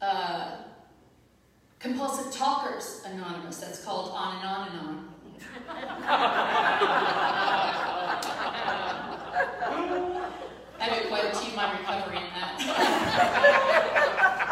uh, 0.00 0.56
Compulsive 1.82 2.32
Talkers 2.32 3.02
Anonymous, 3.04 3.56
that's 3.56 3.84
called 3.84 4.10
On 4.12 4.36
and 4.36 4.46
On 4.46 4.68
and 4.68 4.78
On. 4.78 5.08
I 10.78 10.84
have 10.84 11.08
quite 11.08 11.24
achieved 11.34 11.56
my 11.56 11.72
recovery 11.76 12.18
in 12.18 12.22
that. 12.38 12.54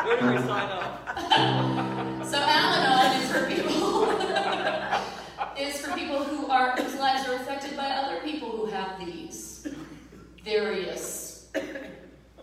Where 0.05 0.21
do 0.21 0.27
we 0.27 0.39
sign 0.39 0.71
up? 0.71 1.07
so 2.27 2.37
Al-Anon 2.37 3.23
is 3.23 3.31
for 3.31 3.47
people 3.47 4.11
is 5.57 5.81
for 5.81 5.95
people 5.95 6.25
who 6.25 6.51
are 6.51 6.75
whose 6.77 6.97
lives 6.99 7.29
are 7.29 7.37
affected 7.37 7.77
by 7.77 7.91
other 7.91 8.19
people 8.23 8.51
who 8.51 8.67
have 8.67 8.99
these 8.99 9.69
various 10.45 11.49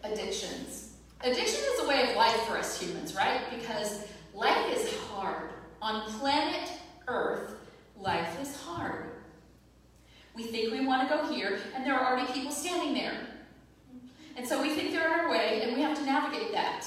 addictions. 0.06 0.94
Addiction 1.20 1.60
is 1.74 1.80
a 1.82 1.88
way 1.90 2.10
of 2.10 2.16
life 2.16 2.40
for 2.44 2.58
us 2.58 2.80
humans, 2.80 3.16
right? 3.16 3.42
Because 3.50 4.06
life 4.38 4.78
is 4.78 4.94
hard. 5.10 5.50
On 5.82 6.04
planet 6.20 6.70
Earth, 7.08 7.56
life 7.98 8.40
is 8.40 8.56
hard. 8.56 9.06
We 10.36 10.44
think 10.44 10.72
we 10.72 10.86
want 10.86 11.10
to 11.10 11.16
go 11.16 11.26
here, 11.34 11.60
and 11.76 11.84
there 11.84 11.96
are 11.96 12.12
already 12.12 12.32
people 12.32 12.52
standing 12.52 12.94
there. 12.94 13.18
And 14.36 14.48
so 14.48 14.62
we 14.62 14.76
think 14.76 14.92
they're 14.92 15.12
on 15.12 15.22
our 15.22 15.32
way, 15.32 15.64
and 15.64 15.76
we 15.76 15.82
have 15.82 15.98
to 15.98 16.06
navigate 16.06 16.52
that. 16.52 16.86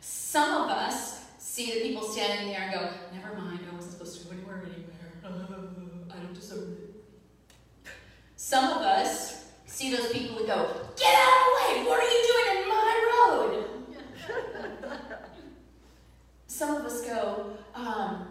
Some 0.00 0.62
of 0.62 0.70
us 0.70 1.26
see 1.38 1.74
the 1.74 1.80
people 1.80 2.02
standing 2.02 2.48
there 2.48 2.62
and 2.62 2.72
go, 2.72 2.88
never 3.14 3.36
mind, 3.36 3.60
I 3.70 3.74
wasn't 3.74 3.92
supposed 3.92 4.22
to 4.22 4.26
go 4.26 4.32
anywhere 4.32 4.62
anywhere. 4.64 5.12
I 6.10 6.16
don't 6.16 6.34
deserve 6.34 6.70
it. 6.70 6.94
Some 8.36 8.64
of 8.64 8.78
us 8.78 9.44
see 9.66 9.94
those 9.94 10.10
people 10.10 10.38
and 10.38 10.46
go, 10.46 10.70
get 10.96 11.14
out 11.14 11.28
of 11.28 11.34
the 11.44 11.50
way, 11.74 11.84
what 11.86 12.00
are 12.00 12.10
you 12.10 12.22
doing 12.32 12.62
in 12.62 12.68
my 12.68 13.10
road? 13.12 13.66
Some 16.56 16.74
of 16.74 16.86
us 16.86 17.02
go, 17.02 17.50
um, 17.74 18.28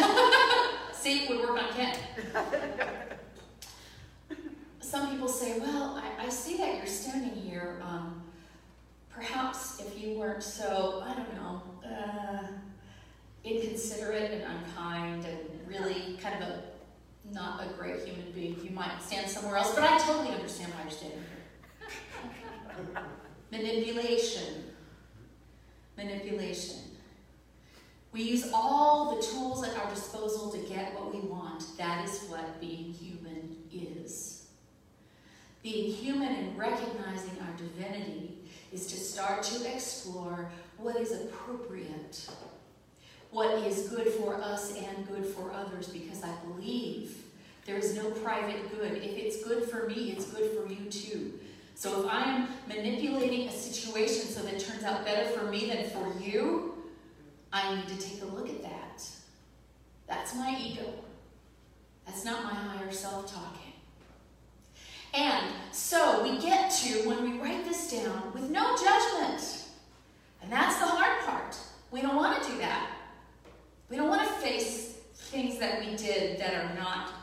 See, 0.92 1.24
it 1.24 1.30
would 1.30 1.40
work 1.40 1.64
on 1.64 1.72
Ken. 1.72 1.96
Some 4.82 5.12
people 5.12 5.30
say, 5.30 5.60
well, 5.60 6.04
I, 6.04 6.26
I 6.26 6.30
see 6.30 6.58
that 6.58 6.76
you're 6.76 6.86
standing 6.88 7.42
here. 7.42 7.82
Um, 7.82 8.22
perhaps 9.10 9.80
if 9.80 9.98
you 9.98 10.20
weren't 10.20 10.44
so, 10.44 11.02
I 11.06 11.14
don't 11.14 11.34
know, 11.36 11.62
uh, 11.90 12.48
inconsiderate 13.46 14.32
and 14.32 14.44
unkind 14.44 15.24
and 15.24 15.40
really 15.66 16.18
kind 16.22 16.44
of 16.44 16.50
a 16.50 16.64
not 17.32 17.66
a 17.66 17.70
great 17.76 18.04
human 18.04 18.30
being, 18.34 18.60
you 18.62 18.72
might 18.72 19.02
stand 19.02 19.30
somewhere 19.30 19.56
else. 19.56 19.74
But 19.74 19.86
I 19.86 19.98
totally 20.00 20.36
understand 20.36 20.74
why 20.74 20.82
you're 20.82 20.92
standing 20.92 21.20
here. 21.20 21.38
Manipulation. 23.52 24.66
Manipulation. 25.96 26.78
We 28.12 28.24
use 28.24 28.50
all 28.54 29.16
the 29.16 29.22
tools 29.22 29.64
at 29.64 29.78
our 29.78 29.90
disposal 29.90 30.52
to 30.52 30.58
get 30.60 30.94
what 30.94 31.14
we 31.14 31.22
want. 31.22 31.64
That 31.78 32.08
is 32.08 32.24
what 32.28 32.60
being 32.60 32.94
human 32.94 33.58
is. 33.72 34.48
Being 35.64 35.92
human 35.92 36.34
and 36.34 36.58
recognizing 36.58 37.38
our 37.42 37.54
divinity 37.58 38.40
is 38.72 38.88
to 38.88 38.98
start 38.98 39.44
to 39.44 39.74
explore 39.74 40.52
what 40.78 40.98
is 40.98 41.12
what 43.32 43.54
is 43.66 43.90
good 43.90 44.08
for 44.08 44.36
us 44.36 44.76
and 44.78 45.08
good 45.08 45.26
for 45.26 45.52
others, 45.52 45.88
because 45.88 46.24
I 46.24 46.34
believe 46.46 47.18
there 47.66 47.78
is 47.78 47.96
no 47.96 48.10
private 48.12 48.72
good. 48.72 48.94
If 48.94 49.18
it's 49.18 49.44
good 49.44 49.70
for 49.70 49.88
me, 49.88 50.12
it's 50.12 50.26
good 50.26 50.52
for 50.58 50.72
you 50.72 50.90
too. 50.90 51.34
So 51.76 52.02
if 52.02 52.10
I 52.10 52.24
am 52.24 52.48
manipulating 52.68 53.48
a 53.48 53.52
situation 53.52 54.28
so 54.28 54.42
that 54.42 54.54
it 54.54 54.60
turns 54.60 54.84
out 54.84 55.06
better 55.06 55.30
for 55.30 55.46
me 55.46 55.68
than 55.68 55.90
for 55.90 56.12
you, 56.20 56.74
I 57.54 57.76
need 57.76 57.88
to 57.90 57.98
take 57.98 58.22
a 58.24 58.26
look 58.26 58.50
at 58.50 58.62
that. 58.64 59.08
That's 60.08 60.34
my 60.36 60.58
ego. 60.60 60.94
That's 62.06 62.24
not 62.24 62.44
my 62.44 62.54
higher 62.54 62.92
self 62.92 63.32
talking. 63.32 63.74
And 65.14 65.52
so 65.72 66.24
we 66.24 66.40
get 66.40 66.72
to, 66.72 67.08
when 67.08 67.24
we 67.24 67.40
write 67.40 67.66
this 67.66 67.92
down, 67.92 68.32
with 68.34 68.50
no 68.50 68.76
judgment. 68.76 69.66
And 70.42 70.52
that's 70.52 70.78
the 70.80 70.86
hard 70.86 71.26
part. 71.26 71.58
We 71.92 72.02
don't 72.02 72.16
want 72.16 72.42
to 72.44 72.50
do 72.50 72.58
that. 72.60 72.92
We 73.90 73.96
don't 73.96 74.10
want 74.10 74.28
to 74.28 74.34
face 74.36 74.98
things 75.16 75.58
that 75.60 75.80
we 75.80 75.96
did 75.96 76.40
that 76.40 76.54
are 76.54 76.76
not 76.76 77.14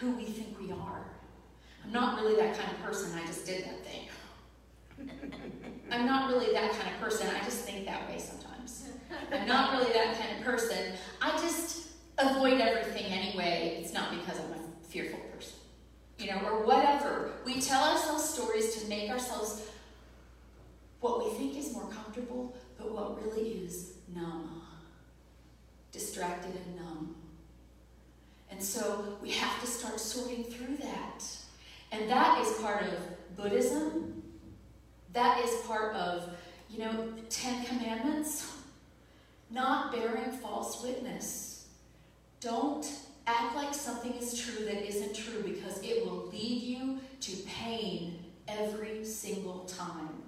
who 0.00 0.12
we 0.12 0.24
think 0.24 0.58
we 0.60 0.72
are. 0.72 1.04
I'm 1.84 1.92
not 1.92 2.20
really 2.20 2.36
that 2.36 2.58
kind 2.58 2.70
of 2.70 2.82
person. 2.82 3.16
I 3.18 3.26
just 3.26 3.46
did 3.46 3.64
that 3.64 3.84
thing. 3.84 4.08
I'm 5.90 6.06
not 6.06 6.30
really 6.30 6.52
that 6.52 6.72
kind 6.72 6.94
of 6.94 7.00
person. 7.00 7.28
I 7.28 7.44
just 7.44 7.60
think 7.60 7.86
that 7.86 8.08
way 8.08 8.18
sometimes. 8.18 8.88
I'm 9.32 9.46
not 9.46 9.72
really 9.72 9.92
that 9.92 10.18
kind 10.18 10.38
of 10.38 10.44
person. 10.44 10.94
I 11.20 11.30
just 11.32 11.88
avoid 12.18 12.60
everything 12.60 13.06
anyway. 13.06 13.78
It's 13.80 13.92
not 13.92 14.10
because 14.10 14.38
I'm 14.40 14.52
a 14.52 14.86
fearful 14.88 15.20
person, 15.34 15.58
you 16.18 16.28
know, 16.28 16.40
or 16.44 16.64
whatever. 16.64 17.32
We 17.44 17.60
tell 17.60 17.82
ourselves 17.84 18.24
stories 18.24 18.76
to 18.76 18.88
make 18.88 19.10
ourselves 19.10 19.62
what 21.00 21.24
we 21.24 21.38
think 21.38 21.56
is 21.56 21.72
more 21.72 21.88
comfortable, 21.88 22.56
but 22.86 22.94
what 22.94 23.24
really 23.24 23.50
is 23.50 23.94
numb, 24.14 24.62
distracted 25.92 26.54
and 26.54 26.76
numb. 26.76 27.16
And 28.50 28.62
so 28.62 29.18
we 29.20 29.30
have 29.32 29.60
to 29.60 29.66
start 29.66 29.98
sorting 29.98 30.44
through 30.44 30.76
that. 30.76 31.24
And 31.92 32.08
that 32.08 32.40
is 32.40 32.52
part 32.60 32.82
of 32.82 33.36
Buddhism. 33.36 34.22
That 35.12 35.44
is 35.44 35.66
part 35.66 35.94
of, 35.94 36.30
you 36.70 36.78
know, 36.78 37.08
Ten 37.28 37.64
Commandments 37.64 38.52
not 39.50 39.92
bearing 39.92 40.32
false 40.32 40.82
witness. 40.82 41.66
Don't 42.40 42.86
act 43.26 43.56
like 43.56 43.74
something 43.74 44.12
is 44.14 44.38
true 44.38 44.64
that 44.64 44.86
isn't 44.86 45.14
true 45.14 45.42
because 45.42 45.82
it 45.82 46.04
will 46.04 46.26
lead 46.26 46.62
you 46.62 46.98
to 47.20 47.36
pain 47.46 48.18
every 48.48 49.04
single 49.04 49.64
time. 49.64 50.25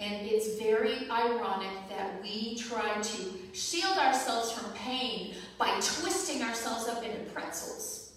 And 0.00 0.26
it's 0.26 0.58
very 0.58 1.08
ironic 1.10 1.88
that 1.88 2.20
we 2.22 2.56
try 2.56 3.00
to 3.00 3.22
shield 3.52 3.96
ourselves 3.96 4.52
from 4.52 4.72
pain 4.72 5.34
by 5.58 5.68
twisting 5.80 6.42
ourselves 6.42 6.88
up 6.88 7.02
into 7.04 7.18
pretzels 7.30 8.12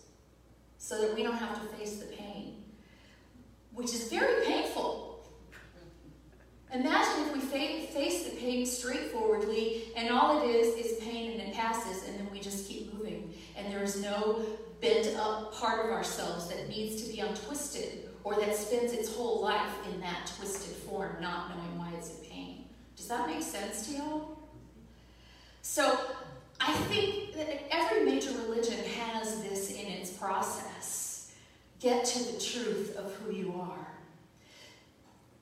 so 0.78 1.02
that 1.02 1.16
we 1.16 1.24
don't 1.24 1.38
have 1.38 1.62
to 1.62 1.78
face 1.78 1.98
the 1.98 2.06
pain, 2.06 2.64
which 3.74 3.94
is 3.94 4.10
very 4.10 4.46
painful. 4.46 5.08
Imagine 6.74 7.28
if 7.28 7.34
we 7.34 7.40
face 7.40 8.24
the 8.24 8.36
pain 8.38 8.66
straightforwardly 8.66 9.92
and 9.96 10.10
all 10.10 10.42
it 10.42 10.56
is 10.56 10.76
is 10.76 11.00
pain 11.00 11.32
and 11.32 11.42
it 11.42 11.54
passes 11.54 12.08
and 12.08 12.20
then 12.20 12.28
we 12.32 12.40
just 12.40 12.68
keep 12.68 12.94
moving 12.94 13.34
and 13.56 13.72
there 13.72 13.84
is 13.84 14.02
no 14.02 14.46
bent 14.82 15.08
up 15.18 15.54
part 15.56 15.86
of 15.86 15.92
ourselves 15.92 16.48
that 16.48 16.70
needs 16.70 17.02
to 17.02 17.12
be 17.12 17.20
untwisted 17.20 18.07
or 18.24 18.36
that 18.36 18.56
spends 18.56 18.94
its 18.94 19.14
whole 19.16 19.42
life 19.42 19.74
in 19.92 20.00
that 20.02 20.32
twisted 20.38 20.76
form, 20.76 21.18
not 21.22 21.50
knowing 21.50 21.78
why 21.78 21.92
it's 21.98 22.10
in 22.10 22.26
pain. 22.26 22.66
Does 22.96 23.08
that 23.08 23.28
make 23.28 23.42
sense 23.42 23.88
to 23.88 23.94
y'all? 23.94 24.38
So 25.62 26.00
I 26.60 26.74
think 26.74 27.34
that 27.36 27.74
every 27.74 28.06
major 28.06 28.32
religion 28.32 28.84
has 29.00 29.42
this 29.44 29.72
in 29.72 29.86
its 29.88 30.12
process. 30.12 31.34
Get 31.80 32.06
to 32.06 32.34
the 32.34 32.40
truth 32.40 32.96
of 32.98 33.14
who 33.16 33.32
you 33.34 33.54
are. 33.60 33.88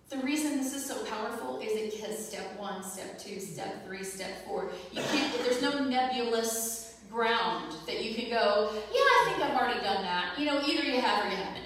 The 0.09 0.17
reason 0.17 0.57
this 0.57 0.75
is 0.75 0.85
so 0.85 1.03
powerful 1.05 1.59
is 1.59 1.71
it 1.71 1.99
has 2.01 2.27
step 2.27 2.59
one, 2.59 2.83
step 2.83 3.17
two, 3.17 3.39
step 3.39 3.85
three, 3.85 4.03
step 4.03 4.45
four. 4.45 4.69
You 4.91 5.01
can't, 5.01 5.33
there's 5.43 5.61
no 5.61 5.83
nebulous 5.83 6.99
ground 7.11 7.73
that 7.87 8.03
you 8.03 8.13
can 8.13 8.29
go, 8.29 8.71
yeah, 8.73 8.99
I 8.99 9.25
think 9.27 9.43
I've 9.43 9.57
already 9.57 9.79
done 9.79 10.03
that. 10.03 10.37
You 10.37 10.45
know, 10.45 10.61
either 10.61 10.83
you 10.83 10.99
have 11.01 11.25
or 11.25 11.29
you 11.29 11.35
haven't. 11.37 11.65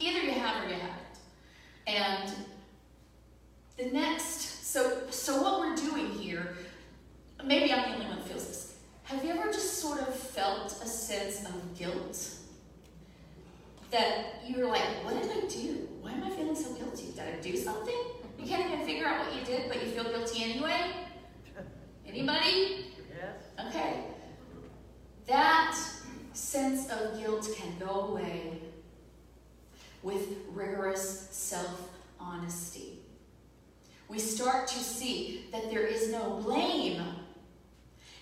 Either 0.00 0.20
you 0.20 0.32
have 0.32 0.64
or 0.64 0.68
you 0.68 0.74
haven't. 0.74 0.96
And 1.86 2.32
the 3.76 3.92
next, 3.92 4.66
so 4.72 5.02
so 5.10 5.40
what 5.42 5.60
we're 5.60 5.76
doing 5.76 6.10
here, 6.10 6.56
maybe 7.44 7.72
I'm 7.72 7.82
the 7.82 7.94
only 7.94 8.06
one 8.06 8.18
who 8.18 8.24
feels 8.24 8.46
this. 8.46 8.76
Have 9.04 9.24
you 9.24 9.30
ever 9.30 9.52
just 9.52 9.74
sort 9.74 10.00
of 10.00 10.14
felt 10.14 10.72
a 10.82 10.86
sense 10.86 11.44
of 11.44 11.78
guilt? 11.78 12.28
That 13.96 14.42
you're 14.46 14.68
like, 14.68 14.82
what 15.06 15.22
did 15.22 15.30
I 15.30 15.46
do? 15.48 15.88
Why 16.02 16.12
am 16.12 16.22
I 16.22 16.28
feeling 16.28 16.54
so 16.54 16.70
guilty? 16.74 17.12
Did 17.12 17.20
I 17.20 17.40
do 17.40 17.56
something? 17.56 17.94
You 18.38 18.46
can't 18.46 18.70
even 18.70 18.84
figure 18.84 19.06
out 19.06 19.24
what 19.24 19.34
you 19.34 19.42
did, 19.42 19.70
but 19.70 19.82
you 19.82 19.90
feel 19.90 20.04
guilty 20.04 20.44
anyway? 20.44 20.90
Anybody? 22.06 22.88
Yes. 23.08 23.68
Okay. 23.68 24.00
That 25.26 25.78
sense 26.34 26.90
of 26.90 27.18
guilt 27.18 27.48
can 27.56 27.78
go 27.78 28.08
away 28.08 28.60
with 30.02 30.28
rigorous 30.52 31.28
self 31.30 31.88
honesty. 32.20 32.98
We 34.10 34.18
start 34.18 34.68
to 34.68 34.78
see 34.78 35.46
that 35.52 35.70
there 35.70 35.86
is 35.86 36.12
no 36.12 36.38
blame, 36.44 37.02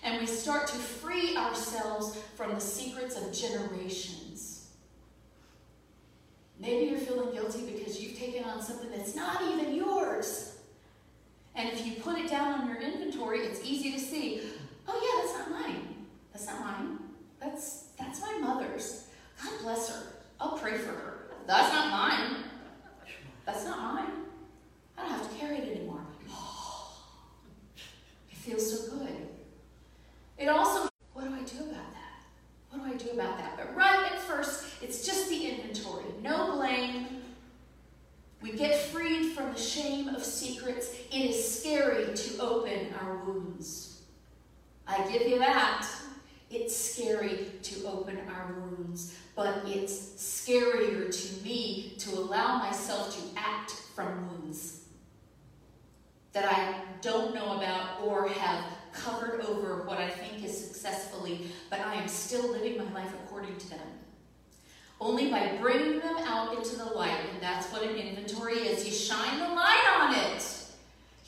and 0.05 0.21
we 0.21 0.25
start 0.25 0.67
to 0.67 0.77
free 0.77 1.35
ourselves 1.35 2.17
from 2.37 2.55
the 2.55 2.61
secrets 2.61 3.17
of 3.17 3.33
generations. 3.33 4.24
Maybe 6.59 6.85
you're 6.85 6.99
feeling 6.99 7.33
guilty 7.33 7.63
because 7.71 8.01
you've 8.01 8.17
taken 8.17 8.43
on 8.43 8.61
something 8.61 8.89
that's 8.89 9.15
not 9.15 9.41
even 9.53 9.75
yours. 9.75 10.57
And 11.55 11.69
if 11.69 11.85
you 11.85 11.93
put 12.01 12.17
it 12.17 12.29
down 12.29 12.61
on 12.61 12.67
your 12.67 12.81
inventory, 12.81 13.39
it's 13.39 13.63
easy 13.63 13.91
to 13.93 13.99
see, 13.99 14.41
oh 14.87 14.99
yeah, 15.01 15.21
that's 15.21 15.49
not 15.49 15.61
mine. 15.61 15.95
That's 16.33 16.47
not 16.47 16.59
mine. 16.59 16.99
That's 17.39 17.85
that's 17.97 18.21
my 18.21 18.37
mother's. 18.39 19.07
God 19.41 19.51
bless 19.61 19.89
her. 19.89 20.03
I'll 20.39 20.57
pray 20.57 20.77
for 20.77 20.89
her. 20.89 21.27
That's 21.47 21.73
not 21.73 21.91
mine. 21.91 22.43
That's 23.45 23.63
not 23.65 23.79
mine. 23.79 24.11
I 24.97 25.01
don't 25.01 25.11
have 25.11 25.29
to 25.31 25.37
carry 25.37 25.57
it 25.57 25.77
anymore. 25.77 26.01
Oh, 26.29 26.97
it 28.31 28.35
feels 28.35 28.87
so 28.87 28.97
good. 28.97 29.27
It 30.37 30.47
also, 30.47 30.89
what 31.13 31.25
do 31.25 31.33
I 31.33 31.43
do 31.43 31.69
about 31.69 31.93
that? 31.93 32.15
What 32.69 32.83
do 32.83 32.93
I 32.93 32.97
do 32.97 33.11
about 33.11 33.37
that? 33.37 33.55
But 33.55 33.75
right 33.75 34.11
at 34.11 34.19
first, 34.19 34.65
it's 34.81 35.05
just 35.05 35.29
the 35.29 35.49
inventory. 35.49 36.05
No 36.21 36.57
blame. 36.57 37.07
We 38.41 38.51
get 38.51 38.79
freed 38.79 39.31
from 39.31 39.53
the 39.53 39.59
shame 39.59 40.09
of 40.09 40.23
secrets. 40.23 40.93
It 41.11 41.29
is 41.29 41.59
scary 41.59 42.13
to 42.13 42.41
open 42.41 42.93
our 43.01 43.23
wounds. 43.23 44.01
I 44.87 45.07
give 45.11 45.27
you 45.27 45.39
that. 45.39 45.87
It's 46.51 46.75
scary 46.75 47.51
to 47.63 47.87
open 47.87 48.19
our 48.29 48.53
wounds, 48.53 49.17
but 49.35 49.63
it's 49.65 49.93
scarier 49.93 51.09
to 51.09 51.43
me 51.43 51.95
to 51.99 52.11
allow 52.11 52.59
myself 52.59 53.15
to 53.15 53.39
act 53.39 53.71
from 53.95 54.29
wounds 54.29 54.81
that 56.33 56.45
I 56.45 56.81
don't 57.01 57.33
know 57.33 57.57
about 57.57 58.01
or 58.03 58.27
have 58.27 58.63
covered 58.91 59.41
over 59.41 59.83
what 59.83 59.99
I 59.99 60.09
think 60.09 60.43
is 60.43 60.67
successfully, 60.67 61.47
but 61.69 61.79
I 61.79 61.95
am 61.95 62.07
still 62.07 62.51
living 62.51 62.77
my 62.77 62.91
life 62.93 63.13
according 63.23 63.57
to 63.57 63.69
them. 63.69 63.87
Only 64.99 65.29
by 65.29 65.57
bringing 65.61 65.99
them 65.99 66.17
out 66.19 66.55
into 66.57 66.75
the 66.75 66.85
light, 66.85 67.19
and 67.33 67.41
that's 67.41 67.71
what 67.71 67.83
an 67.83 67.95
inventory 67.95 68.55
is. 68.59 68.85
You 68.85 68.91
shine 68.91 69.39
the 69.39 69.47
light 69.47 69.97
on 69.99 70.13
it. 70.13 70.54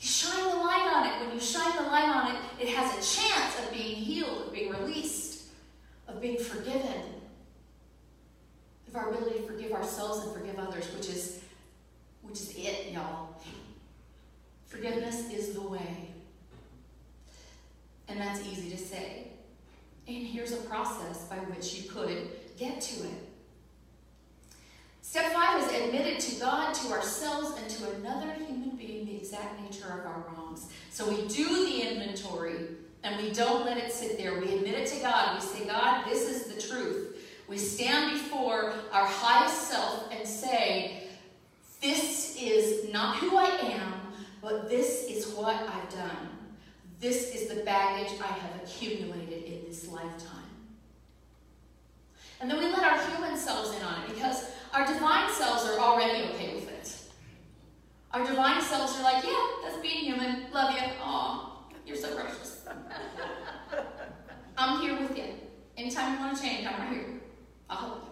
You 0.00 0.06
shine 0.06 0.50
the 0.50 0.56
light 0.56 0.90
on 0.94 1.06
it. 1.06 1.26
When 1.26 1.34
you 1.34 1.40
shine 1.40 1.76
the 1.76 1.82
light 1.90 2.08
on 2.08 2.34
it, 2.34 2.40
it 2.60 2.68
has 2.68 2.92
a 2.92 3.20
chance 3.20 3.58
of 3.58 3.72
being 3.72 3.96
healed, 3.96 4.46
of 4.46 4.52
being 4.52 4.70
released, 4.70 5.48
of 6.06 6.20
being 6.20 6.38
forgiven, 6.38 7.02
of 8.86 8.96
our 8.96 9.10
ability 9.10 9.40
to 9.40 9.46
forgive 9.46 9.72
ourselves 9.72 10.24
and 10.24 10.34
forgive 10.34 10.58
others, 10.58 10.92
which 10.94 11.08
is 11.08 11.42
which 12.22 12.40
is 12.40 12.54
it, 12.56 12.92
y'all. 12.92 13.36
Forgiveness 14.66 15.32
is 15.32 15.54
the 15.54 15.62
way. 15.62 16.10
And 18.06 18.20
that's 18.20 18.40
easy 18.46 18.70
to 18.70 18.76
say. 18.76 19.28
And 20.06 20.26
here's 20.26 20.52
a 20.52 20.58
process 20.58 21.24
by 21.24 21.36
which 21.36 21.74
you 21.74 21.90
could 21.90 22.30
get 22.58 22.80
to 22.80 23.04
it. 23.04 23.28
Step 25.02 25.32
five 25.32 25.62
is 25.62 25.67
admitted 25.82 26.20
to 26.20 26.40
God, 26.40 26.74
to 26.74 26.88
ourselves, 26.88 27.58
and 27.58 27.68
to 27.70 27.90
another 27.96 28.32
human 28.32 28.76
being 28.76 29.06
the 29.06 29.16
exact 29.16 29.60
nature 29.60 29.86
of 29.86 30.06
our 30.06 30.24
wrongs. 30.28 30.68
So 30.90 31.08
we 31.08 31.26
do 31.28 31.66
the 31.66 31.90
inventory 31.90 32.68
and 33.02 33.22
we 33.22 33.30
don't 33.30 33.64
let 33.64 33.76
it 33.76 33.92
sit 33.92 34.18
there. 34.18 34.38
We 34.40 34.54
admit 34.54 34.74
it 34.74 34.86
to 34.88 35.00
God. 35.00 35.36
We 35.36 35.46
say, 35.46 35.66
God, 35.66 36.04
this 36.04 36.28
is 36.28 36.52
the 36.52 36.60
truth. 36.60 37.16
We 37.48 37.56
stand 37.56 38.12
before 38.12 38.74
our 38.92 39.06
highest 39.06 39.68
self 39.70 40.12
and 40.12 40.26
say, 40.26 41.04
This 41.80 42.36
is 42.38 42.92
not 42.92 43.16
who 43.16 43.36
I 43.36 43.46
am, 43.46 43.94
but 44.42 44.68
this 44.68 45.04
is 45.04 45.28
what 45.28 45.56
I've 45.56 45.90
done. 45.90 46.28
This 47.00 47.34
is 47.34 47.48
the 47.48 47.62
baggage 47.62 48.12
I 48.20 48.26
have 48.26 48.62
accumulated 48.62 49.44
in 49.44 49.64
this 49.66 49.88
lifetime. 49.88 50.42
And 52.40 52.50
then 52.50 52.58
we 52.58 52.66
let 52.66 52.84
our 52.84 52.98
human 53.10 53.36
selves 53.36 53.74
in 53.76 53.82
on 53.82 54.02
it 54.02 54.14
because 54.14 54.50
our 54.72 54.86
divine 54.86 55.30
selves 55.32 55.64
are 55.64 55.78
already 55.78 56.24
okay 56.30 56.54
with 56.54 56.68
it. 56.68 56.96
Our 58.12 58.26
divine 58.26 58.60
selves 58.62 58.98
are 58.98 59.02
like, 59.02 59.24
yeah, 59.24 59.46
that's 59.62 59.78
being 59.78 60.04
human. 60.04 60.50
Love 60.52 60.74
you. 60.74 60.80
Aw, 61.02 61.62
you're 61.86 61.96
so 61.96 62.14
precious. 62.14 62.66
I'm 64.58 64.80
here 64.80 64.98
with 64.98 65.16
you. 65.16 65.24
Anytime 65.76 66.14
you 66.14 66.20
want 66.20 66.36
to 66.36 66.42
change, 66.42 66.66
I'm 66.66 66.80
right 66.80 66.92
here. 66.92 67.20
I'll 67.70 67.78
help 67.78 68.04
you. 68.04 68.10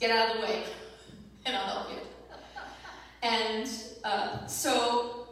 Get 0.00 0.10
out 0.10 0.30
of 0.30 0.36
the 0.36 0.46
way, 0.46 0.64
and 1.46 1.56
I'll 1.56 1.66
help 1.66 1.90
you. 1.90 1.98
And 3.22 3.70
uh, 4.02 4.46
so, 4.46 5.28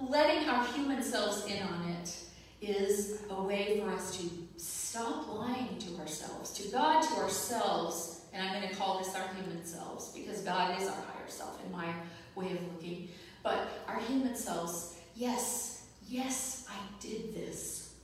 letting 0.00 0.48
our 0.48 0.64
human 0.68 1.02
selves 1.02 1.44
in 1.46 1.62
on 1.62 1.88
it 1.90 2.16
is 2.62 3.22
a 3.30 3.42
way 3.42 3.80
for 3.80 3.90
us 3.90 4.16
to 4.18 4.30
stop 4.56 5.32
lying 5.34 5.76
to 5.78 5.96
ourselves, 5.98 6.52
to 6.54 6.68
God, 6.68 7.02
to 7.02 7.14
ourselves, 7.16 8.15
and 8.36 8.46
I'm 8.46 8.54
going 8.54 8.68
to 8.68 8.76
call 8.76 8.98
this 8.98 9.14
our 9.14 9.26
human 9.34 9.64
selves 9.64 10.10
because 10.10 10.42
God 10.42 10.78
is 10.80 10.88
our 10.88 10.94
higher 10.94 11.28
self 11.28 11.58
in 11.64 11.72
my 11.72 11.86
way 12.34 12.52
of 12.52 12.62
looking. 12.74 13.08
But 13.42 13.68
our 13.88 13.98
human 13.98 14.36
selves, 14.36 14.96
yes, 15.14 15.86
yes, 16.06 16.66
I 16.68 16.76
did 17.00 17.34
this. 17.34 17.94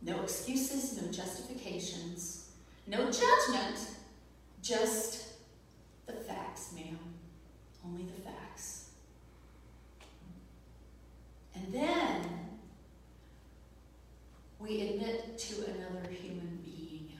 No 0.00 0.22
excuses, 0.22 1.00
no 1.02 1.10
justifications, 1.10 2.50
no 2.86 3.10
judgment, 3.10 3.88
just 4.62 5.32
the 6.06 6.12
facts, 6.12 6.72
ma'am. 6.74 6.98
Only 7.84 8.04
the 8.04 8.22
facts. 8.22 8.90
And 11.56 11.72
then 11.72 12.28
we 14.60 14.90
admit 14.90 15.38
to 15.38 15.64
another 15.64 16.08
human 16.08 16.60
being. 16.64 17.12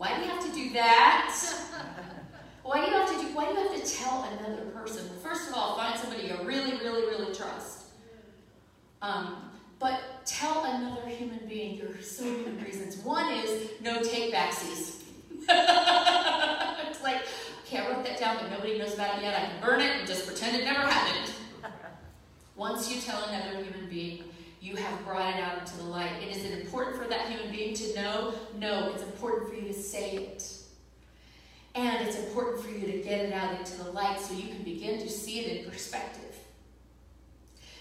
Why 0.00 0.16
do 0.16 0.22
you 0.22 0.30
have 0.30 0.42
to 0.46 0.52
do 0.52 0.70
that? 0.70 1.36
Why 2.62 2.82
do 2.82 2.90
you 2.90 2.96
have 2.96 3.08
to 3.10 3.20
do 3.20 3.34
why 3.34 3.52
do 3.52 3.52
you 3.52 3.68
have 3.68 3.84
to 3.84 3.94
tell 3.94 4.22
another 4.44 4.66
person? 4.70 5.08
First 5.22 5.48
of 5.48 5.54
all, 5.54 5.76
find 5.76 5.98
somebody 5.98 6.28
you 6.28 6.36
really, 6.44 6.72
really, 6.78 7.02
really 7.02 7.34
trust. 7.34 7.86
Um, 9.02 9.50
but 9.78 10.26
tell 10.26 10.64
another 10.64 11.08
human 11.08 11.40
being. 11.48 11.78
There 11.78 11.88
are 11.88 12.02
so 12.02 12.24
many 12.24 12.62
reasons. 12.62 12.98
One 12.98 13.32
is 13.32 13.70
no 13.80 14.02
take 14.02 14.32
backsies. 14.32 15.02
it's 15.48 17.02
like, 17.02 17.22
okay, 17.64 17.78
I 17.78 17.90
wrote 17.90 18.04
that 18.04 18.18
down, 18.18 18.36
but 18.40 18.50
nobody 18.50 18.78
knows 18.78 18.94
about 18.94 19.18
it 19.18 19.22
yet. 19.22 19.34
I 19.34 19.46
can 19.46 19.60
burn 19.66 19.80
it 19.80 19.96
and 19.96 20.06
just 20.06 20.26
pretend 20.26 20.56
it 20.56 20.64
never 20.64 20.80
happened. 20.80 21.32
Once 22.56 22.92
you 22.94 23.00
tell 23.00 23.24
another 23.24 23.64
human 23.64 23.88
being, 23.88 24.24
you 24.60 24.76
have 24.76 25.04
brought 25.06 25.34
it 25.34 25.40
out 25.40 25.60
into 25.60 25.78
the 25.78 25.84
light. 25.84 26.12
And 26.20 26.30
is 26.30 26.44
it 26.44 26.60
important 26.60 26.96
for 26.96 27.08
that 27.08 27.30
human 27.30 27.50
being 27.50 27.74
to 27.74 27.94
know? 27.94 28.34
No, 28.58 28.92
it's 28.92 29.02
important 29.02 29.48
for 29.48 29.54
you 29.54 29.66
to 29.68 29.72
say 29.72 30.16
it. 30.16 30.59
And 31.74 32.06
it's 32.06 32.18
important 32.18 32.64
for 32.64 32.70
you 32.70 32.86
to 32.86 32.98
get 32.98 33.20
it 33.26 33.32
out 33.32 33.58
into 33.58 33.76
the 33.82 33.90
light 33.92 34.20
so 34.20 34.34
you 34.34 34.48
can 34.48 34.62
begin 34.62 35.00
to 35.00 35.08
see 35.08 35.40
it 35.40 35.64
in 35.64 35.70
perspective. 35.70 36.36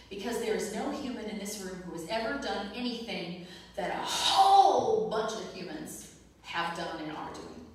Because 0.10 0.40
there 0.42 0.56
is 0.56 0.74
no 0.74 0.92
human 0.92 1.26
in 1.26 1.40
this 1.40 1.62
room 1.62 1.82
who 1.86 1.94
has 1.94 2.08
ever 2.10 2.38
done 2.40 2.68
anything 2.76 3.46
that 3.76 3.92
a 3.92 4.06
whole 4.06 5.10
bunch 5.10 5.34
of 5.34 5.54
humans 5.54 6.14
have 6.42 6.76
done 6.76 7.02
and 7.02 7.12
are 7.16 7.34
doing. 7.34 7.66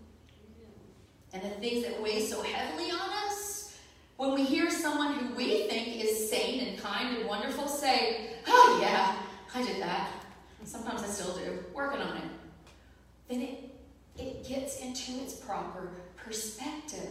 And 1.33 1.43
the 1.43 1.51
things 1.57 1.85
that 1.85 2.01
weigh 2.01 2.25
so 2.25 2.43
heavily 2.43 2.91
on 2.91 3.11
us, 3.27 3.77
when 4.17 4.35
we 4.35 4.45
hear 4.45 4.71
someone 4.71 5.15
who 5.15 5.35
we 5.35 5.67
think 5.69 6.03
is 6.03 6.31
sane 6.31 6.69
and 6.69 6.79
kind 6.79 7.17
and 7.17 7.27
wonderful 7.27 7.67
say, 7.67 8.31
Oh, 8.47 8.79
yeah, 8.81 9.17
I 9.55 9.67
did 9.67 9.83
that. 9.83 10.11
And 10.61 10.69
sometimes 10.69 11.03
I 11.03 11.07
still 11.07 11.35
do, 11.37 11.65
working 11.75 12.01
on 12.01 12.17
it. 12.19 12.25
Then 13.29 13.41
it 13.41 13.64
gets 14.55 14.81
into 14.81 15.13
its 15.23 15.35
proper 15.35 15.91
perspective. 16.17 17.11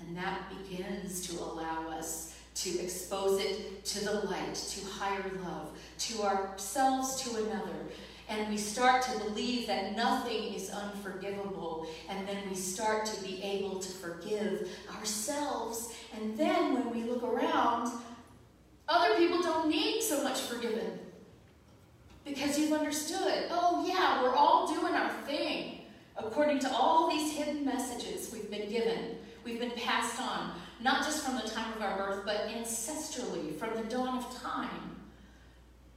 And 0.00 0.16
that 0.16 0.50
begins 0.50 1.26
to 1.28 1.42
allow 1.42 1.88
us 1.90 2.34
to 2.56 2.78
expose 2.80 3.40
it 3.40 3.84
to 3.84 4.04
the 4.04 4.12
light, 4.26 4.54
to 4.54 4.86
higher 4.86 5.30
love, 5.44 5.78
to 5.98 6.22
ourselves, 6.22 7.22
to 7.22 7.44
another. 7.44 7.86
And 8.28 8.48
we 8.48 8.56
start 8.56 9.02
to 9.02 9.18
believe 9.20 9.66
that 9.66 9.96
nothing 9.96 10.54
is 10.54 10.70
unforgivable. 10.70 11.86
And 12.08 12.26
then 12.26 12.38
we 12.48 12.54
start 12.54 13.04
to 13.06 13.22
be 13.22 13.42
able 13.42 13.78
to 13.78 13.92
forgive 13.92 14.68
ourselves. 14.96 15.94
And 16.14 16.36
then 16.38 16.74
when 16.74 16.90
we 16.90 17.10
look 17.10 17.22
around, 17.22 17.92
other 18.88 19.16
people 19.16 19.42
don't 19.42 19.68
need 19.68 20.02
so 20.02 20.22
much 20.22 20.40
forgiven. 20.40 20.98
Because 22.24 22.58
you've 22.58 22.72
understood, 22.72 23.46
oh, 23.50 23.84
yeah, 23.86 24.22
we're 24.22 24.34
all 24.34 24.72
doing 24.72 24.94
our 24.94 25.10
thing 25.26 25.79
according 26.24 26.58
to 26.60 26.72
all 26.72 27.10
these 27.10 27.32
hidden 27.32 27.64
messages 27.64 28.32
we've 28.32 28.50
been 28.50 28.70
given, 28.70 29.16
we've 29.44 29.60
been 29.60 29.72
passed 29.72 30.20
on, 30.20 30.52
not 30.82 31.04
just 31.04 31.24
from 31.24 31.36
the 31.36 31.42
time 31.42 31.72
of 31.74 31.82
our 31.82 31.96
birth, 31.96 32.22
but 32.24 32.48
ancestrally, 32.48 33.56
from 33.56 33.74
the 33.74 33.88
dawn 33.88 34.18
of 34.18 34.42
time. 34.42 34.96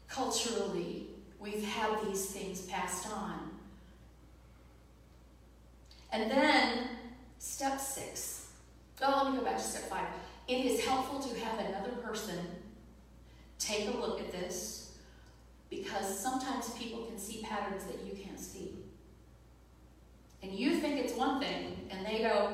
Culturally, 0.08 1.08
we've 1.40 1.64
had 1.64 1.90
these 2.06 2.28
things 2.28 2.62
passed 2.64 3.12
on. 3.12 3.52
And 6.12 6.30
then, 6.30 6.90
step 7.40 7.80
six. 7.80 8.52
Oh, 9.02 9.24
let 9.24 9.34
me 9.34 9.40
go 9.40 9.46
back 9.46 9.58
to 9.58 9.64
step 9.64 9.90
five. 9.90 10.06
It 10.48 10.66
is 10.66 10.86
helpful 10.86 11.20
to 11.20 11.40
have 11.40 11.60
another 11.60 11.92
person 12.04 12.38
take 13.58 13.88
a 13.88 13.98
look 13.98 14.20
at 14.20 14.32
this 14.32 14.98
because 15.70 16.20
sometimes 16.20 16.70
people 16.72 17.06
can 17.06 17.18
see 17.18 17.42
patterns 17.42 17.86
that 17.86 18.06
you 18.06 18.24
can't 18.24 18.40
see 18.40 18.83
and 20.44 20.52
you 20.52 20.76
think 20.76 21.00
it's 21.00 21.14
one 21.14 21.40
thing, 21.40 21.88
and 21.90 22.06
they 22.06 22.20
go, 22.20 22.54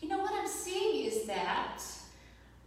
you 0.00 0.08
know 0.08 0.18
what 0.18 0.32
I'm 0.32 0.46
seeing 0.46 1.04
is 1.04 1.26
that 1.26 1.82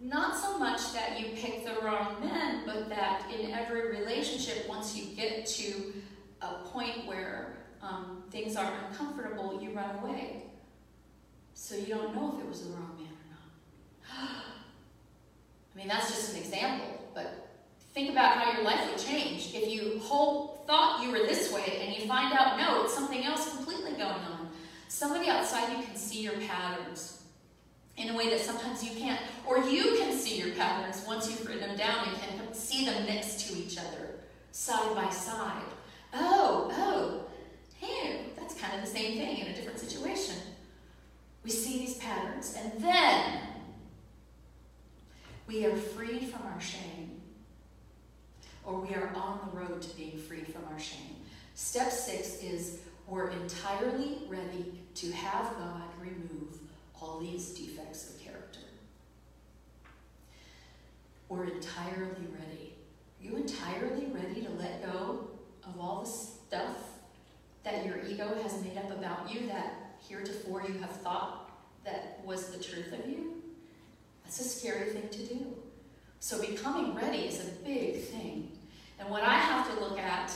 not 0.02 0.36
so 0.36 0.58
much 0.58 0.94
that 0.94 1.20
you 1.20 1.28
pick 1.36 1.64
the 1.64 1.82
wrong 1.86 2.18
men, 2.22 2.64
but 2.66 2.90
that 2.90 3.24
in 3.32 3.52
every 3.52 3.90
relationship, 3.90 4.68
once 4.68 4.96
you 4.96 5.16
get 5.16 5.46
to 5.46 5.94
a 6.42 6.56
point 6.66 7.06
where 7.06 7.58
um, 7.82 8.24
things 8.32 8.56
are 8.56 8.72
uncomfortable, 8.88 9.62
you 9.62 9.72
run 9.72 9.96
away. 10.04 10.44
So 11.54 11.76
you 11.76 11.86
don't 11.86 12.16
know 12.16 12.36
if 12.36 12.44
it 12.44 12.50
was 12.50 12.64
the 12.64 12.72
wrong 12.72 12.98
man 12.98 13.08
or 13.08 14.20
not. 14.26 14.30
I 15.74 15.78
mean, 15.78 15.88
that's 15.88 16.10
just 16.10 16.34
an 16.34 16.42
example, 16.42 17.10
but 17.14 17.50
think 17.94 18.10
about 18.10 18.38
how 18.38 18.52
your 18.54 18.64
life 18.64 18.90
would 18.90 18.98
change 18.98 19.54
if 19.54 19.70
you 19.70 20.00
whole 20.00 20.64
thought 20.68 21.04
you 21.04 21.12
were 21.12 21.20
this 21.20 21.54
way 21.54 21.82
and 21.86 21.96
you 21.96 22.08
find 22.08 22.34
out 22.34 22.58
no, 22.58 22.84
it's 22.84 22.94
something 22.94 23.24
else 23.24 23.56
completely 23.56 23.92
going 23.92 24.04
on. 24.04 24.41
Somebody 24.92 25.30
outside 25.30 25.78
you 25.78 25.86
can 25.86 25.96
see 25.96 26.22
your 26.22 26.34
patterns 26.34 27.24
in 27.96 28.10
a 28.10 28.18
way 28.18 28.30
that 28.30 28.42
sometimes 28.42 28.84
you 28.84 28.92
can't. 29.00 29.22
Or 29.48 29.58
you 29.60 29.96
can 29.98 30.12
see 30.12 30.38
your 30.38 30.54
patterns 30.54 31.06
once 31.08 31.30
you've 31.30 31.48
written 31.48 31.70
them 31.70 31.78
down 31.78 32.10
and 32.10 32.18
can 32.18 32.54
see 32.54 32.84
them 32.84 33.06
next 33.06 33.48
to 33.48 33.58
each 33.58 33.78
other, 33.78 34.16
side 34.52 34.94
by 34.94 35.10
side. 35.10 35.64
Oh, 36.14 36.70
oh, 36.74 37.26
hey, 37.78 38.26
that's 38.38 38.54
kind 38.60 38.76
of 38.76 38.82
the 38.82 38.86
same 38.86 39.18
thing 39.18 39.38
in 39.38 39.48
a 39.48 39.56
different 39.56 39.80
situation. 39.80 40.36
We 41.46 41.52
see 41.52 41.80
these 41.80 41.96
patterns, 41.96 42.58
and 42.62 42.84
then 42.84 43.40
we 45.48 45.66
are 45.68 45.76
freed 45.76 46.26
from 46.26 46.42
our 46.54 46.60
shame, 46.60 47.22
or 48.66 48.82
we 48.82 48.94
are 48.94 49.10
on 49.16 49.40
the 49.46 49.58
road 49.58 49.82
to 49.82 49.96
being 49.96 50.18
freed 50.18 50.48
from 50.48 50.66
our 50.70 50.80
shame. 50.80 51.16
Step 51.56 51.92
six 51.92 52.44
is 52.44 52.80
we're 53.08 53.30
entirely 53.30 54.20
ready 54.28 54.81
to 54.96 55.12
have 55.12 55.56
God 55.58 55.84
remove 56.00 56.58
all 57.00 57.20
these 57.20 57.50
defects 57.52 58.10
of 58.10 58.20
character. 58.20 58.60
We're 61.30 61.46
entirely 61.46 62.28
ready. 62.38 62.74
Are 63.20 63.24
you 63.24 63.36
entirely 63.38 64.08
ready 64.08 64.42
to 64.44 64.52
let 64.52 64.84
go 64.84 65.30
of 65.64 65.80
all 65.80 66.02
the 66.02 66.10
stuff 66.10 66.78
that 67.64 67.86
your 67.86 68.04
ego 68.06 68.36
has 68.44 68.62
made 68.64 68.78
up 68.78 68.92
about 68.92 69.34
you 69.34 69.48
that 69.48 69.96
heretofore 70.08 70.64
you 70.68 70.74
have 70.80 70.92
thought 70.92 71.52
that 71.86 72.20
was 72.26 72.50
the 72.50 72.62
truth 72.62 72.92
of 72.92 73.10
you? 73.10 73.42
That's 74.24 74.40
a 74.40 74.44
scary 74.44 74.90
thing 74.90 75.10
to 75.10 75.34
do. 75.34 75.56
So 76.20 76.40
becoming 76.42 76.96
ready 76.96 77.20
is 77.20 77.40
a 77.40 77.52
big 77.66 78.02
thing. 78.04 78.52
And 79.00 79.10
what 79.10 79.24
I 79.24 79.34
have 79.34 79.68
to 79.74 79.80
look 79.80 79.98
at 79.98 80.32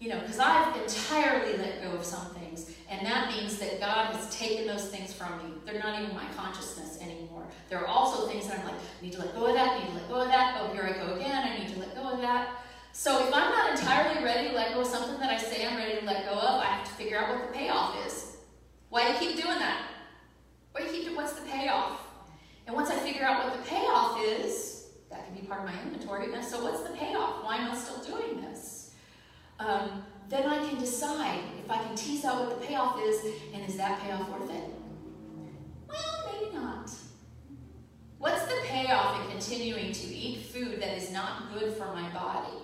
you 0.00 0.08
know, 0.08 0.20
because 0.20 0.38
I've 0.38 0.76
entirely 0.76 1.56
let 1.56 1.82
go 1.82 1.90
of 1.90 2.04
some 2.04 2.26
things, 2.34 2.70
and 2.88 3.04
that 3.06 3.30
means 3.30 3.58
that 3.58 3.80
God 3.80 4.14
has 4.14 4.34
taken 4.36 4.66
those 4.66 4.88
things 4.88 5.12
from 5.12 5.38
me. 5.38 5.54
They're 5.66 5.80
not 5.80 6.00
even 6.00 6.14
my 6.14 6.26
consciousness 6.36 7.00
anymore. 7.00 7.46
There 7.68 7.80
are 7.80 7.86
also 7.86 8.28
things 8.28 8.46
that 8.46 8.60
I'm 8.60 8.66
like, 8.66 8.74
I 8.74 9.02
need 9.02 9.12
to 9.14 9.18
let 9.18 9.34
go 9.34 9.46
of 9.46 9.54
that, 9.54 9.68
I 9.70 9.78
need 9.80 9.88
to 9.88 9.94
let 9.94 10.08
go 10.08 10.20
of 10.20 10.28
that, 10.28 10.60
oh, 10.60 10.72
here 10.72 10.84
I 10.84 11.04
go 11.04 11.14
again, 11.14 11.48
I 11.48 11.58
need 11.58 11.72
to 11.74 11.80
let 11.80 11.94
go 11.94 12.12
of 12.12 12.20
that. 12.20 12.48
So 12.92 13.26
if 13.26 13.34
I'm 13.34 13.50
not 13.50 13.78
entirely 13.78 14.24
ready 14.24 14.48
to 14.48 14.54
let 14.54 14.72
go 14.74 14.80
of 14.80 14.86
something 14.86 15.20
that 15.20 15.30
I 15.30 15.36
say 15.36 15.66
I'm 15.66 15.76
ready 15.76 15.98
to 15.98 16.04
let 16.04 16.24
go 16.24 16.32
of, 16.32 16.62
I 16.62 16.66
have 16.66 16.86
to 16.86 16.92
figure 16.92 17.18
out 17.18 17.28
what 17.28 17.48
the 17.48 17.58
payoff 17.58 18.06
is. 18.06 18.36
Why 18.88 19.06
do 19.06 19.12
you 19.12 19.18
keep 19.32 19.42
doing 19.42 19.58
that? 19.58 19.82
Why 20.72 20.80
do 20.80 20.86
you 20.86 20.92
keep 20.92 21.04
doing, 21.04 21.16
what's 21.16 21.32
the 21.32 21.46
payoff? 21.46 22.00
And 22.66 22.74
once 22.74 22.90
I 22.90 22.96
figure 22.98 23.24
out 23.24 23.44
what 23.44 23.52
the 23.52 23.68
payoff 23.68 24.20
is, 24.22 24.86
that 25.10 25.26
can 25.26 25.34
be 25.34 25.46
part 25.46 25.60
of 25.60 25.66
my 25.66 25.82
inventory. 25.82 26.26
So 26.42 26.62
what's 26.62 26.82
the 26.82 26.96
payoff? 26.96 27.44
Why 27.44 27.56
am 27.56 27.70
I 27.70 27.76
still 27.76 28.02
doing 28.04 28.40
this? 28.40 28.77
Um, 29.58 30.04
then 30.28 30.46
I 30.46 30.68
can 30.68 30.78
decide 30.78 31.40
if 31.62 31.70
I 31.70 31.78
can 31.78 31.94
tease 31.94 32.24
out 32.24 32.40
what 32.40 32.60
the 32.60 32.66
payoff 32.66 33.00
is, 33.02 33.24
and 33.54 33.66
is 33.66 33.76
that 33.76 34.00
payoff 34.00 34.28
worth 34.28 34.50
it? 34.50 34.64
Well, 35.88 36.32
maybe 36.32 36.54
not. 36.54 36.90
What's 38.18 38.44
the 38.46 38.60
payoff 38.64 39.24
in 39.24 39.30
continuing 39.30 39.92
to 39.92 40.06
eat 40.06 40.46
food 40.46 40.80
that 40.82 40.96
is 40.96 41.10
not 41.12 41.52
good 41.54 41.72
for 41.74 41.86
my 41.86 42.08
body 42.10 42.56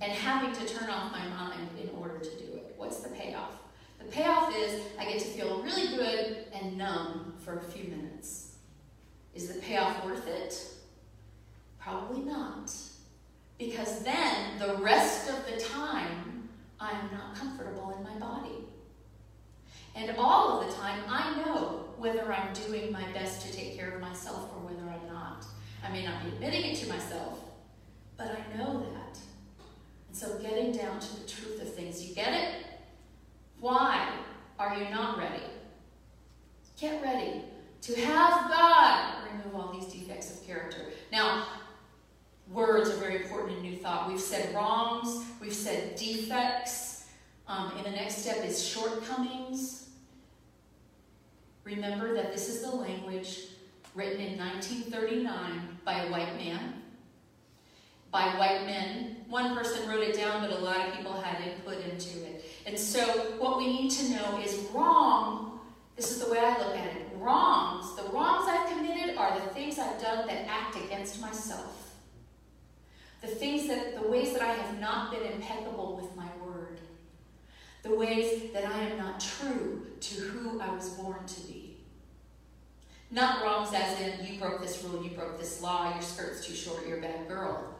and 0.00 0.12
having 0.12 0.52
to 0.52 0.72
turn 0.72 0.90
off 0.90 1.10
my 1.12 1.26
mind 1.28 1.68
in 1.82 1.90
order 1.98 2.18
to 2.18 2.30
do 2.30 2.44
it? 2.54 2.74
What's 2.76 3.00
the 3.00 3.08
payoff? 3.10 3.52
The 3.98 4.04
payoff 4.04 4.54
is 4.56 4.82
I 4.98 5.04
get 5.04 5.20
to 5.20 5.26
feel 5.26 5.62
really 5.62 5.96
good 5.96 6.46
and 6.52 6.76
numb 6.76 7.34
for 7.44 7.58
a 7.58 7.62
few 7.62 7.90
minutes. 7.90 8.56
Is 9.34 9.48
the 9.48 9.60
payoff 9.60 10.04
worth 10.04 10.26
it? 10.28 10.60
Probably 11.80 12.22
not. 12.22 12.70
Because 13.64 14.02
then 14.02 14.58
the 14.58 14.74
rest 14.82 15.30
of 15.30 15.46
the 15.46 15.60
time, 15.60 16.48
I'm 16.80 17.12
not 17.12 17.36
comfortable 17.36 17.94
in 17.96 18.02
my 18.02 18.18
body. 18.18 18.56
And 19.94 20.10
all 20.18 20.60
of 20.60 20.66
the 20.66 20.72
time, 20.74 21.00
I 21.08 21.36
know 21.36 21.84
whether 21.96 22.32
I'm 22.32 22.52
doing 22.54 22.90
my 22.90 23.04
best 23.12 23.46
to 23.46 23.52
take 23.52 23.76
care 23.76 23.92
of 23.92 24.00
myself 24.00 24.50
or 24.52 24.68
whether 24.68 24.82
I'm 24.82 25.06
not. 25.06 25.46
I 25.84 25.92
may 25.92 26.04
not 26.04 26.24
be 26.24 26.30
admitting 26.30 26.72
it 26.72 26.76
to 26.78 26.88
myself, 26.88 27.38
but 28.16 28.26
I 28.26 28.56
know 28.56 28.80
that. 28.80 29.18
And 30.08 30.16
so 30.16 30.38
getting 30.38 30.72
down 30.72 30.98
to 30.98 31.20
the 31.20 31.28
truth 31.28 31.62
of 31.62 31.72
things, 31.72 32.04
you 32.04 32.16
get 32.16 32.34
it? 32.34 32.66
Why 33.60 34.12
are 34.58 34.76
you 34.76 34.90
not 34.90 35.18
ready? 35.18 35.44
Get 36.80 37.00
ready 37.00 37.42
to 37.82 38.00
have 38.00 38.50
God 38.50 39.22
remove 39.32 39.54
all 39.54 39.72
these 39.72 39.92
defects 39.92 40.32
of 40.32 40.46
character. 40.46 40.78
Now, 41.10 41.46
Words 42.50 42.90
are 42.90 42.96
very 42.96 43.22
important 43.22 43.58
in 43.58 43.62
New 43.62 43.76
Thought. 43.76 44.08
We've 44.08 44.20
said 44.20 44.54
wrongs, 44.54 45.24
we've 45.40 45.52
said 45.52 45.96
defects. 45.96 47.06
Um, 47.48 47.72
and 47.76 47.86
the 47.86 47.90
next 47.90 48.18
step 48.18 48.44
is 48.44 48.66
shortcomings. 48.66 49.88
Remember 51.64 52.14
that 52.14 52.32
this 52.32 52.48
is 52.48 52.62
the 52.62 52.74
language 52.74 53.40
written 53.94 54.20
in 54.20 54.38
1939 54.38 55.78
by 55.84 56.04
a 56.04 56.10
white 56.10 56.34
man. 56.36 56.82
By 58.10 58.24
white 58.38 58.66
men. 58.66 59.24
One 59.28 59.54
person 59.54 59.88
wrote 59.88 60.02
it 60.02 60.16
down, 60.16 60.42
but 60.42 60.58
a 60.58 60.60
lot 60.62 60.88
of 60.88 60.94
people 60.94 61.12
had 61.20 61.46
input 61.46 61.82
into 61.84 62.24
it. 62.24 62.44
And 62.66 62.78
so, 62.78 63.02
what 63.38 63.58
we 63.58 63.66
need 63.66 63.90
to 63.92 64.10
know 64.10 64.40
is 64.44 64.66
wrong. 64.72 65.60
This 65.96 66.10
is 66.10 66.24
the 66.24 66.30
way 66.30 66.38
I 66.38 66.58
look 66.58 66.76
at 66.76 66.96
it. 66.96 67.08
Wrongs, 67.16 67.96
the 67.96 68.10
wrongs 68.10 68.46
I've 68.48 68.68
committed 68.70 69.16
are 69.16 69.38
the 69.38 69.46
things 69.54 69.78
I've 69.78 70.00
done 70.00 70.26
that 70.26 70.46
act 70.48 70.76
against 70.76 71.20
myself. 71.20 71.91
The 73.22 73.28
things 73.28 73.68
that, 73.68 73.94
the 73.94 74.08
ways 74.08 74.32
that 74.32 74.42
I 74.42 74.52
have 74.52 74.80
not 74.80 75.12
been 75.12 75.22
impeccable 75.22 75.96
with 75.96 76.14
my 76.16 76.28
word, 76.44 76.80
the 77.82 77.94
ways 77.94 78.52
that 78.52 78.66
I 78.66 78.80
am 78.80 78.98
not 78.98 79.20
true 79.20 79.86
to 80.00 80.14
who 80.20 80.60
I 80.60 80.74
was 80.74 80.90
born 80.90 81.24
to 81.24 81.40
be. 81.42 81.76
Not 83.12 83.44
wrongs 83.44 83.72
as 83.74 84.00
in, 84.00 84.26
you 84.26 84.40
broke 84.40 84.60
this 84.60 84.82
rule, 84.82 85.04
you 85.04 85.10
broke 85.10 85.38
this 85.38 85.62
law, 85.62 85.92
your 85.92 86.02
skirt's 86.02 86.46
too 86.46 86.54
short, 86.54 86.86
you're 86.86 86.98
a 86.98 87.02
bad 87.02 87.28
girl. 87.28 87.74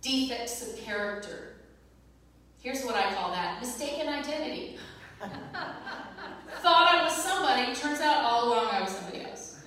Defects 0.00 0.62
of 0.68 0.78
character. 0.78 1.54
Here's 2.60 2.84
what 2.84 2.94
I 2.94 3.12
call 3.14 3.30
that 3.32 3.60
mistaken 3.60 4.08
identity. 4.08 4.78
Thought 5.20 6.88
I 6.88 7.02
was 7.02 7.16
somebody, 7.16 7.74
turns 7.74 8.00
out 8.00 8.24
all 8.24 8.48
along 8.48 8.68
I 8.70 8.82
was 8.82 8.90
somebody 8.90 9.22
else. 9.22 9.58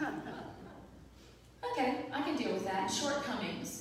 Okay, 1.71 2.05
I 2.13 2.21
can 2.21 2.35
deal 2.35 2.53
with 2.53 2.65
that. 2.65 2.91
Shortcomings. 2.91 3.80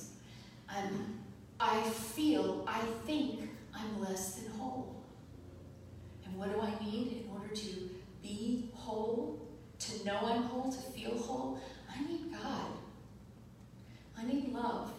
Um, 0.75 1.19
I 1.59 1.81
feel, 1.81 2.63
I 2.67 2.79
think 3.05 3.49
I'm 3.73 4.01
less 4.01 4.35
than 4.35 4.51
whole. 4.53 5.03
And 6.25 6.35
what 6.37 6.53
do 6.53 6.61
I 6.61 6.71
need 6.83 7.23
in 7.23 7.29
order 7.31 7.53
to 7.53 7.89
be 8.21 8.69
whole? 8.73 9.47
To 9.79 10.05
know 10.05 10.19
I'm 10.23 10.43
whole, 10.43 10.71
to 10.71 10.79
feel 10.91 11.17
whole? 11.17 11.59
I 11.93 12.01
need 12.07 12.31
God. 12.31 12.67
I 14.17 14.23
need 14.25 14.53
love. 14.53 14.91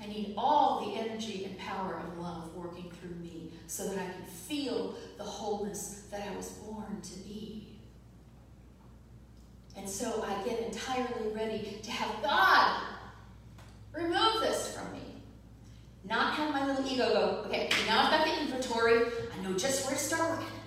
I 0.00 0.06
need 0.06 0.34
all 0.36 0.86
the 0.86 1.00
energy 1.00 1.44
and 1.44 1.58
power 1.58 2.00
of 2.04 2.18
love 2.18 2.54
working 2.54 2.90
through 2.90 3.16
me 3.16 3.52
so 3.66 3.88
that 3.88 3.98
I 3.98 4.04
can 4.04 4.24
feel 4.24 4.94
the 5.16 5.24
wholeness 5.24 6.04
that 6.10 6.28
I 6.28 6.36
was 6.36 6.50
born 6.50 7.00
to 7.02 7.18
be. 7.20 7.66
And 9.76 9.88
so 9.88 10.24
I 10.26 10.46
get 10.48 10.60
entirely 10.60 11.32
ready 11.34 11.78
to 11.82 11.90
have 11.90 12.22
God 12.22 12.82
remove 13.92 14.40
this 14.40 14.76
from 14.76 14.92
me. 14.92 15.07
Not 16.08 16.32
have 16.34 16.50
my 16.54 16.66
little 16.66 16.90
ego 16.90 17.12
go, 17.12 17.44
okay, 17.46 17.68
now 17.86 18.04
I've 18.04 18.10
got 18.10 18.26
the 18.26 18.40
inventory. 18.40 19.12
I 19.30 19.42
know 19.42 19.54
just 19.58 19.84
where 19.84 19.94
to 19.94 20.00
start 20.00 20.30
working. 20.30 20.57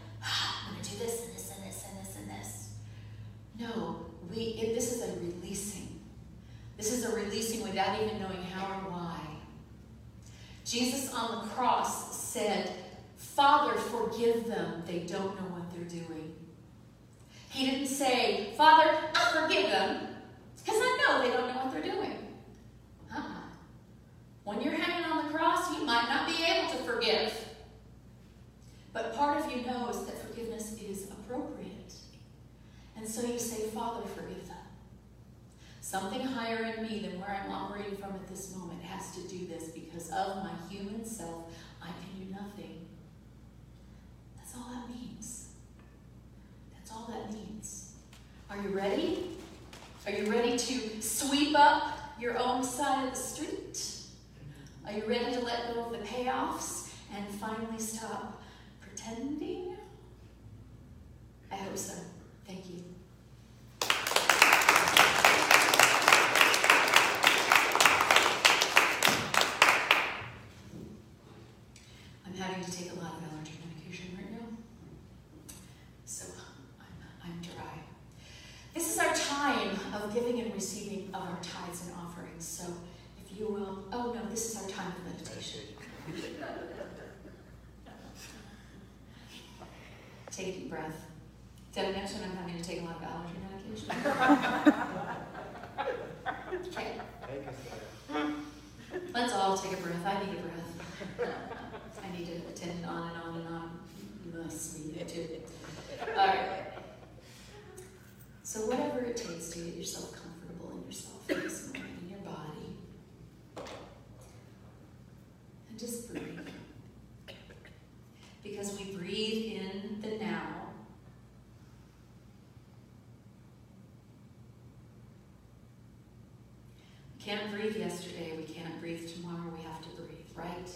Can't 127.32 127.52
breathe 127.52 127.78
yesterday, 127.78 128.34
we 128.36 128.44
can't 128.44 128.78
breathe 128.82 129.10
tomorrow, 129.10 129.54
we 129.56 129.64
have 129.64 129.82
to 129.82 129.88
breathe 129.92 130.28
right 130.36 130.70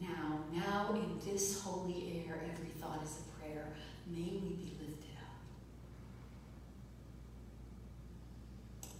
now. 0.00 0.40
Now, 0.52 0.92
in 0.94 1.20
this 1.24 1.62
holy 1.62 2.24
air, 2.26 2.42
every 2.52 2.70
thought 2.80 3.04
is 3.04 3.20
a 3.20 3.40
prayer. 3.40 3.68
May 4.08 4.40
we 4.42 4.56
be 4.56 4.76
lifted 4.80 5.16
up. 5.20 5.36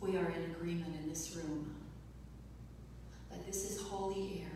We 0.00 0.16
are 0.16 0.30
in 0.30 0.50
agreement 0.52 0.94
in 1.02 1.08
this 1.08 1.34
room 1.34 1.74
that 3.30 3.44
this 3.44 3.68
is 3.68 3.80
holy 3.80 4.44
air. 4.44 4.55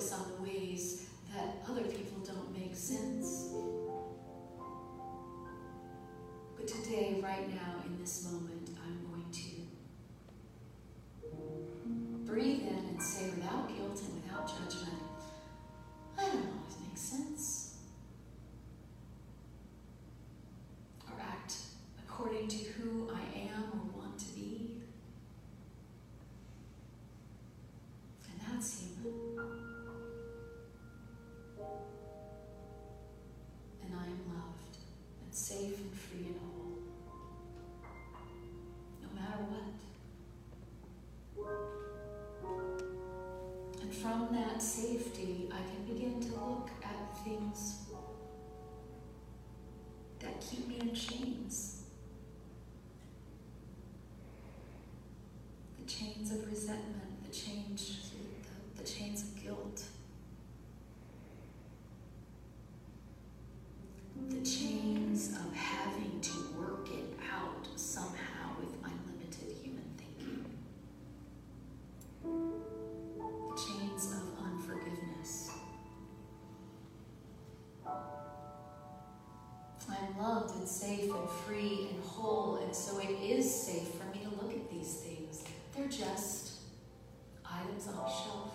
focus 0.00 0.12
on 0.14 0.29
I'm 80.00 80.18
loved 80.18 80.54
and 80.56 80.66
safe 80.66 81.12
and 81.12 81.28
free 81.44 81.88
and 81.90 82.02
whole, 82.04 82.56
and 82.56 82.74
so 82.74 82.98
it 82.98 83.10
is 83.22 83.52
safe 83.52 83.88
for 83.88 84.04
me 84.16 84.24
to 84.24 84.30
look 84.42 84.52
at 84.52 84.70
these 84.70 84.96
things. 84.96 85.44
They're 85.76 85.88
just 85.88 86.60
items 87.44 87.86
on 87.88 87.94
a 87.94 88.08
shelf. 88.08 88.54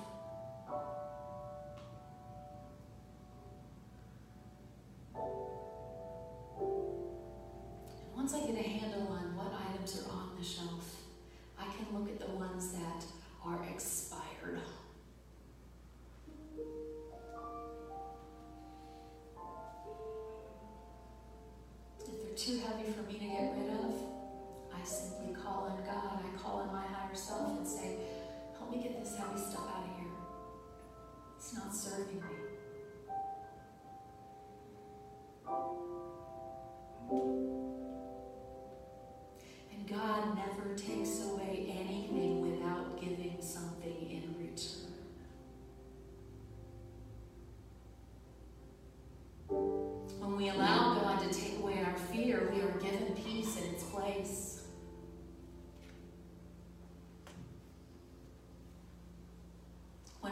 Once 8.15 8.33
I 8.33 8.39
get 8.39 8.55
a 8.55 8.64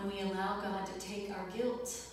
when 0.03 0.15
we 0.15 0.21
allow 0.31 0.59
God 0.59 0.85
to 0.85 0.99
take 0.99 1.31
our 1.31 1.45
guilt. 1.55 2.07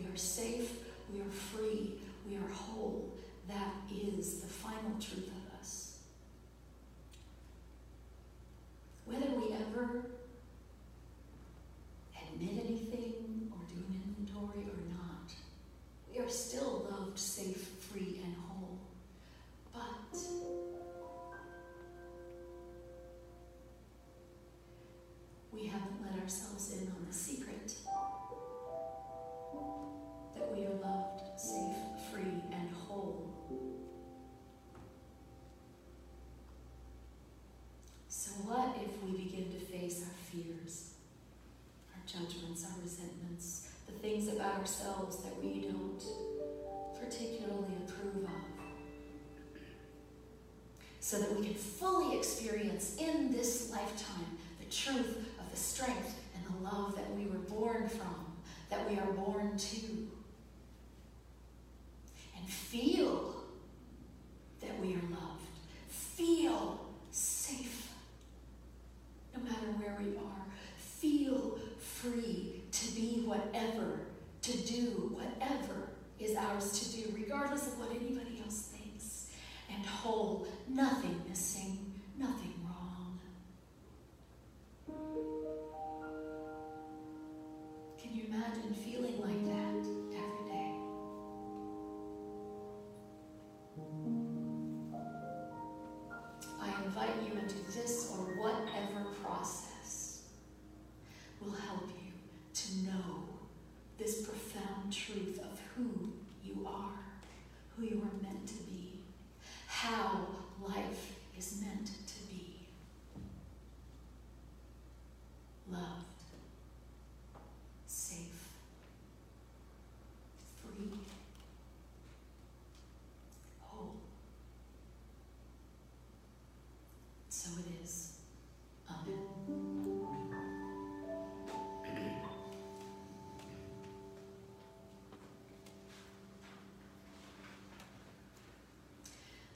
We 0.00 0.06
are 0.12 0.16
safe, 0.16 0.72
we 1.12 1.20
are 1.20 1.30
free, 1.30 1.92
we 2.28 2.36
are 2.36 2.48
whole. 2.48 3.12
That 3.48 3.74
is 3.92 4.40
the 4.40 4.46
final 4.46 4.92
truth 5.00 5.28
of 5.28 5.60
us. 5.60 5.98
Whether 9.04 9.26
we 9.26 9.52
ever 9.52 10.04
admit 12.16 12.64
anything 12.64 13.52
or 13.52 13.58
do 13.68 13.82
an 13.88 14.02
inventory 14.06 14.64
or 14.64 14.80
not, 14.88 15.34
we 16.10 16.18
are 16.24 16.28
still 16.30 16.86
loved, 16.90 17.18
safe, 17.18 17.68
free, 17.80 18.20
and 18.24 18.34
whole. 18.48 18.78
But 19.72 20.18
we 25.52 25.66
haven't 25.66 26.02
let 26.02 26.22
ourselves 26.22 26.72
in 26.72 26.86
on 26.88 27.06
the 27.06 27.12
secret. 27.12 27.74
ourselves 44.60 45.16
that 45.22 45.42
we 45.42 45.60
don't 45.60 46.02
particularly 47.00 47.72
approve 47.86 48.24
of. 48.24 48.30
So 51.00 51.18
that 51.18 51.34
we 51.34 51.46
can 51.46 51.54
fully 51.54 52.16
experience 52.16 52.96
in 52.98 53.32
this 53.32 53.70
lifetime 53.70 54.38
the 54.60 54.70
truth 54.70 55.16
of 55.40 55.50
the 55.50 55.56
strength 55.56 56.20
and 56.34 56.44
the 56.44 56.70
love 56.70 56.94
that 56.94 57.10
we 57.16 57.24
were 57.24 57.38
born 57.38 57.88
from, 57.88 58.26
that 58.68 58.88
we 58.88 58.98
are 58.98 59.12
born 59.12 59.56
to. 59.56 59.86
And 62.36 62.48
feel 62.48 63.34
that 64.60 64.78
we 64.78 64.92
are 64.92 65.02
loved. 65.10 65.29
to 74.42 74.56
do 74.58 75.14
whatever 75.14 75.90
is 76.18 76.36
ours 76.36 76.78
to 76.78 76.96
do, 76.96 77.12
regardless 77.14 77.66
of 77.66 77.78
what 77.78 77.90
anybody 77.90 78.42
else 78.44 78.72
thinks, 78.72 79.30
and 79.72 79.84
whole, 79.84 80.46
nothing 80.68 81.22
missing, 81.28 81.92
nothing 82.18 82.54
wrong. 82.64 83.18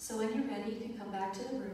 So 0.04 0.18
when 0.18 0.34
you're 0.34 0.44
ready, 0.44 0.72
you 0.72 0.80
can 0.80 0.98
come 0.98 1.10
back 1.10 1.32
to 1.32 1.44
the 1.44 1.56
room. 1.56 1.73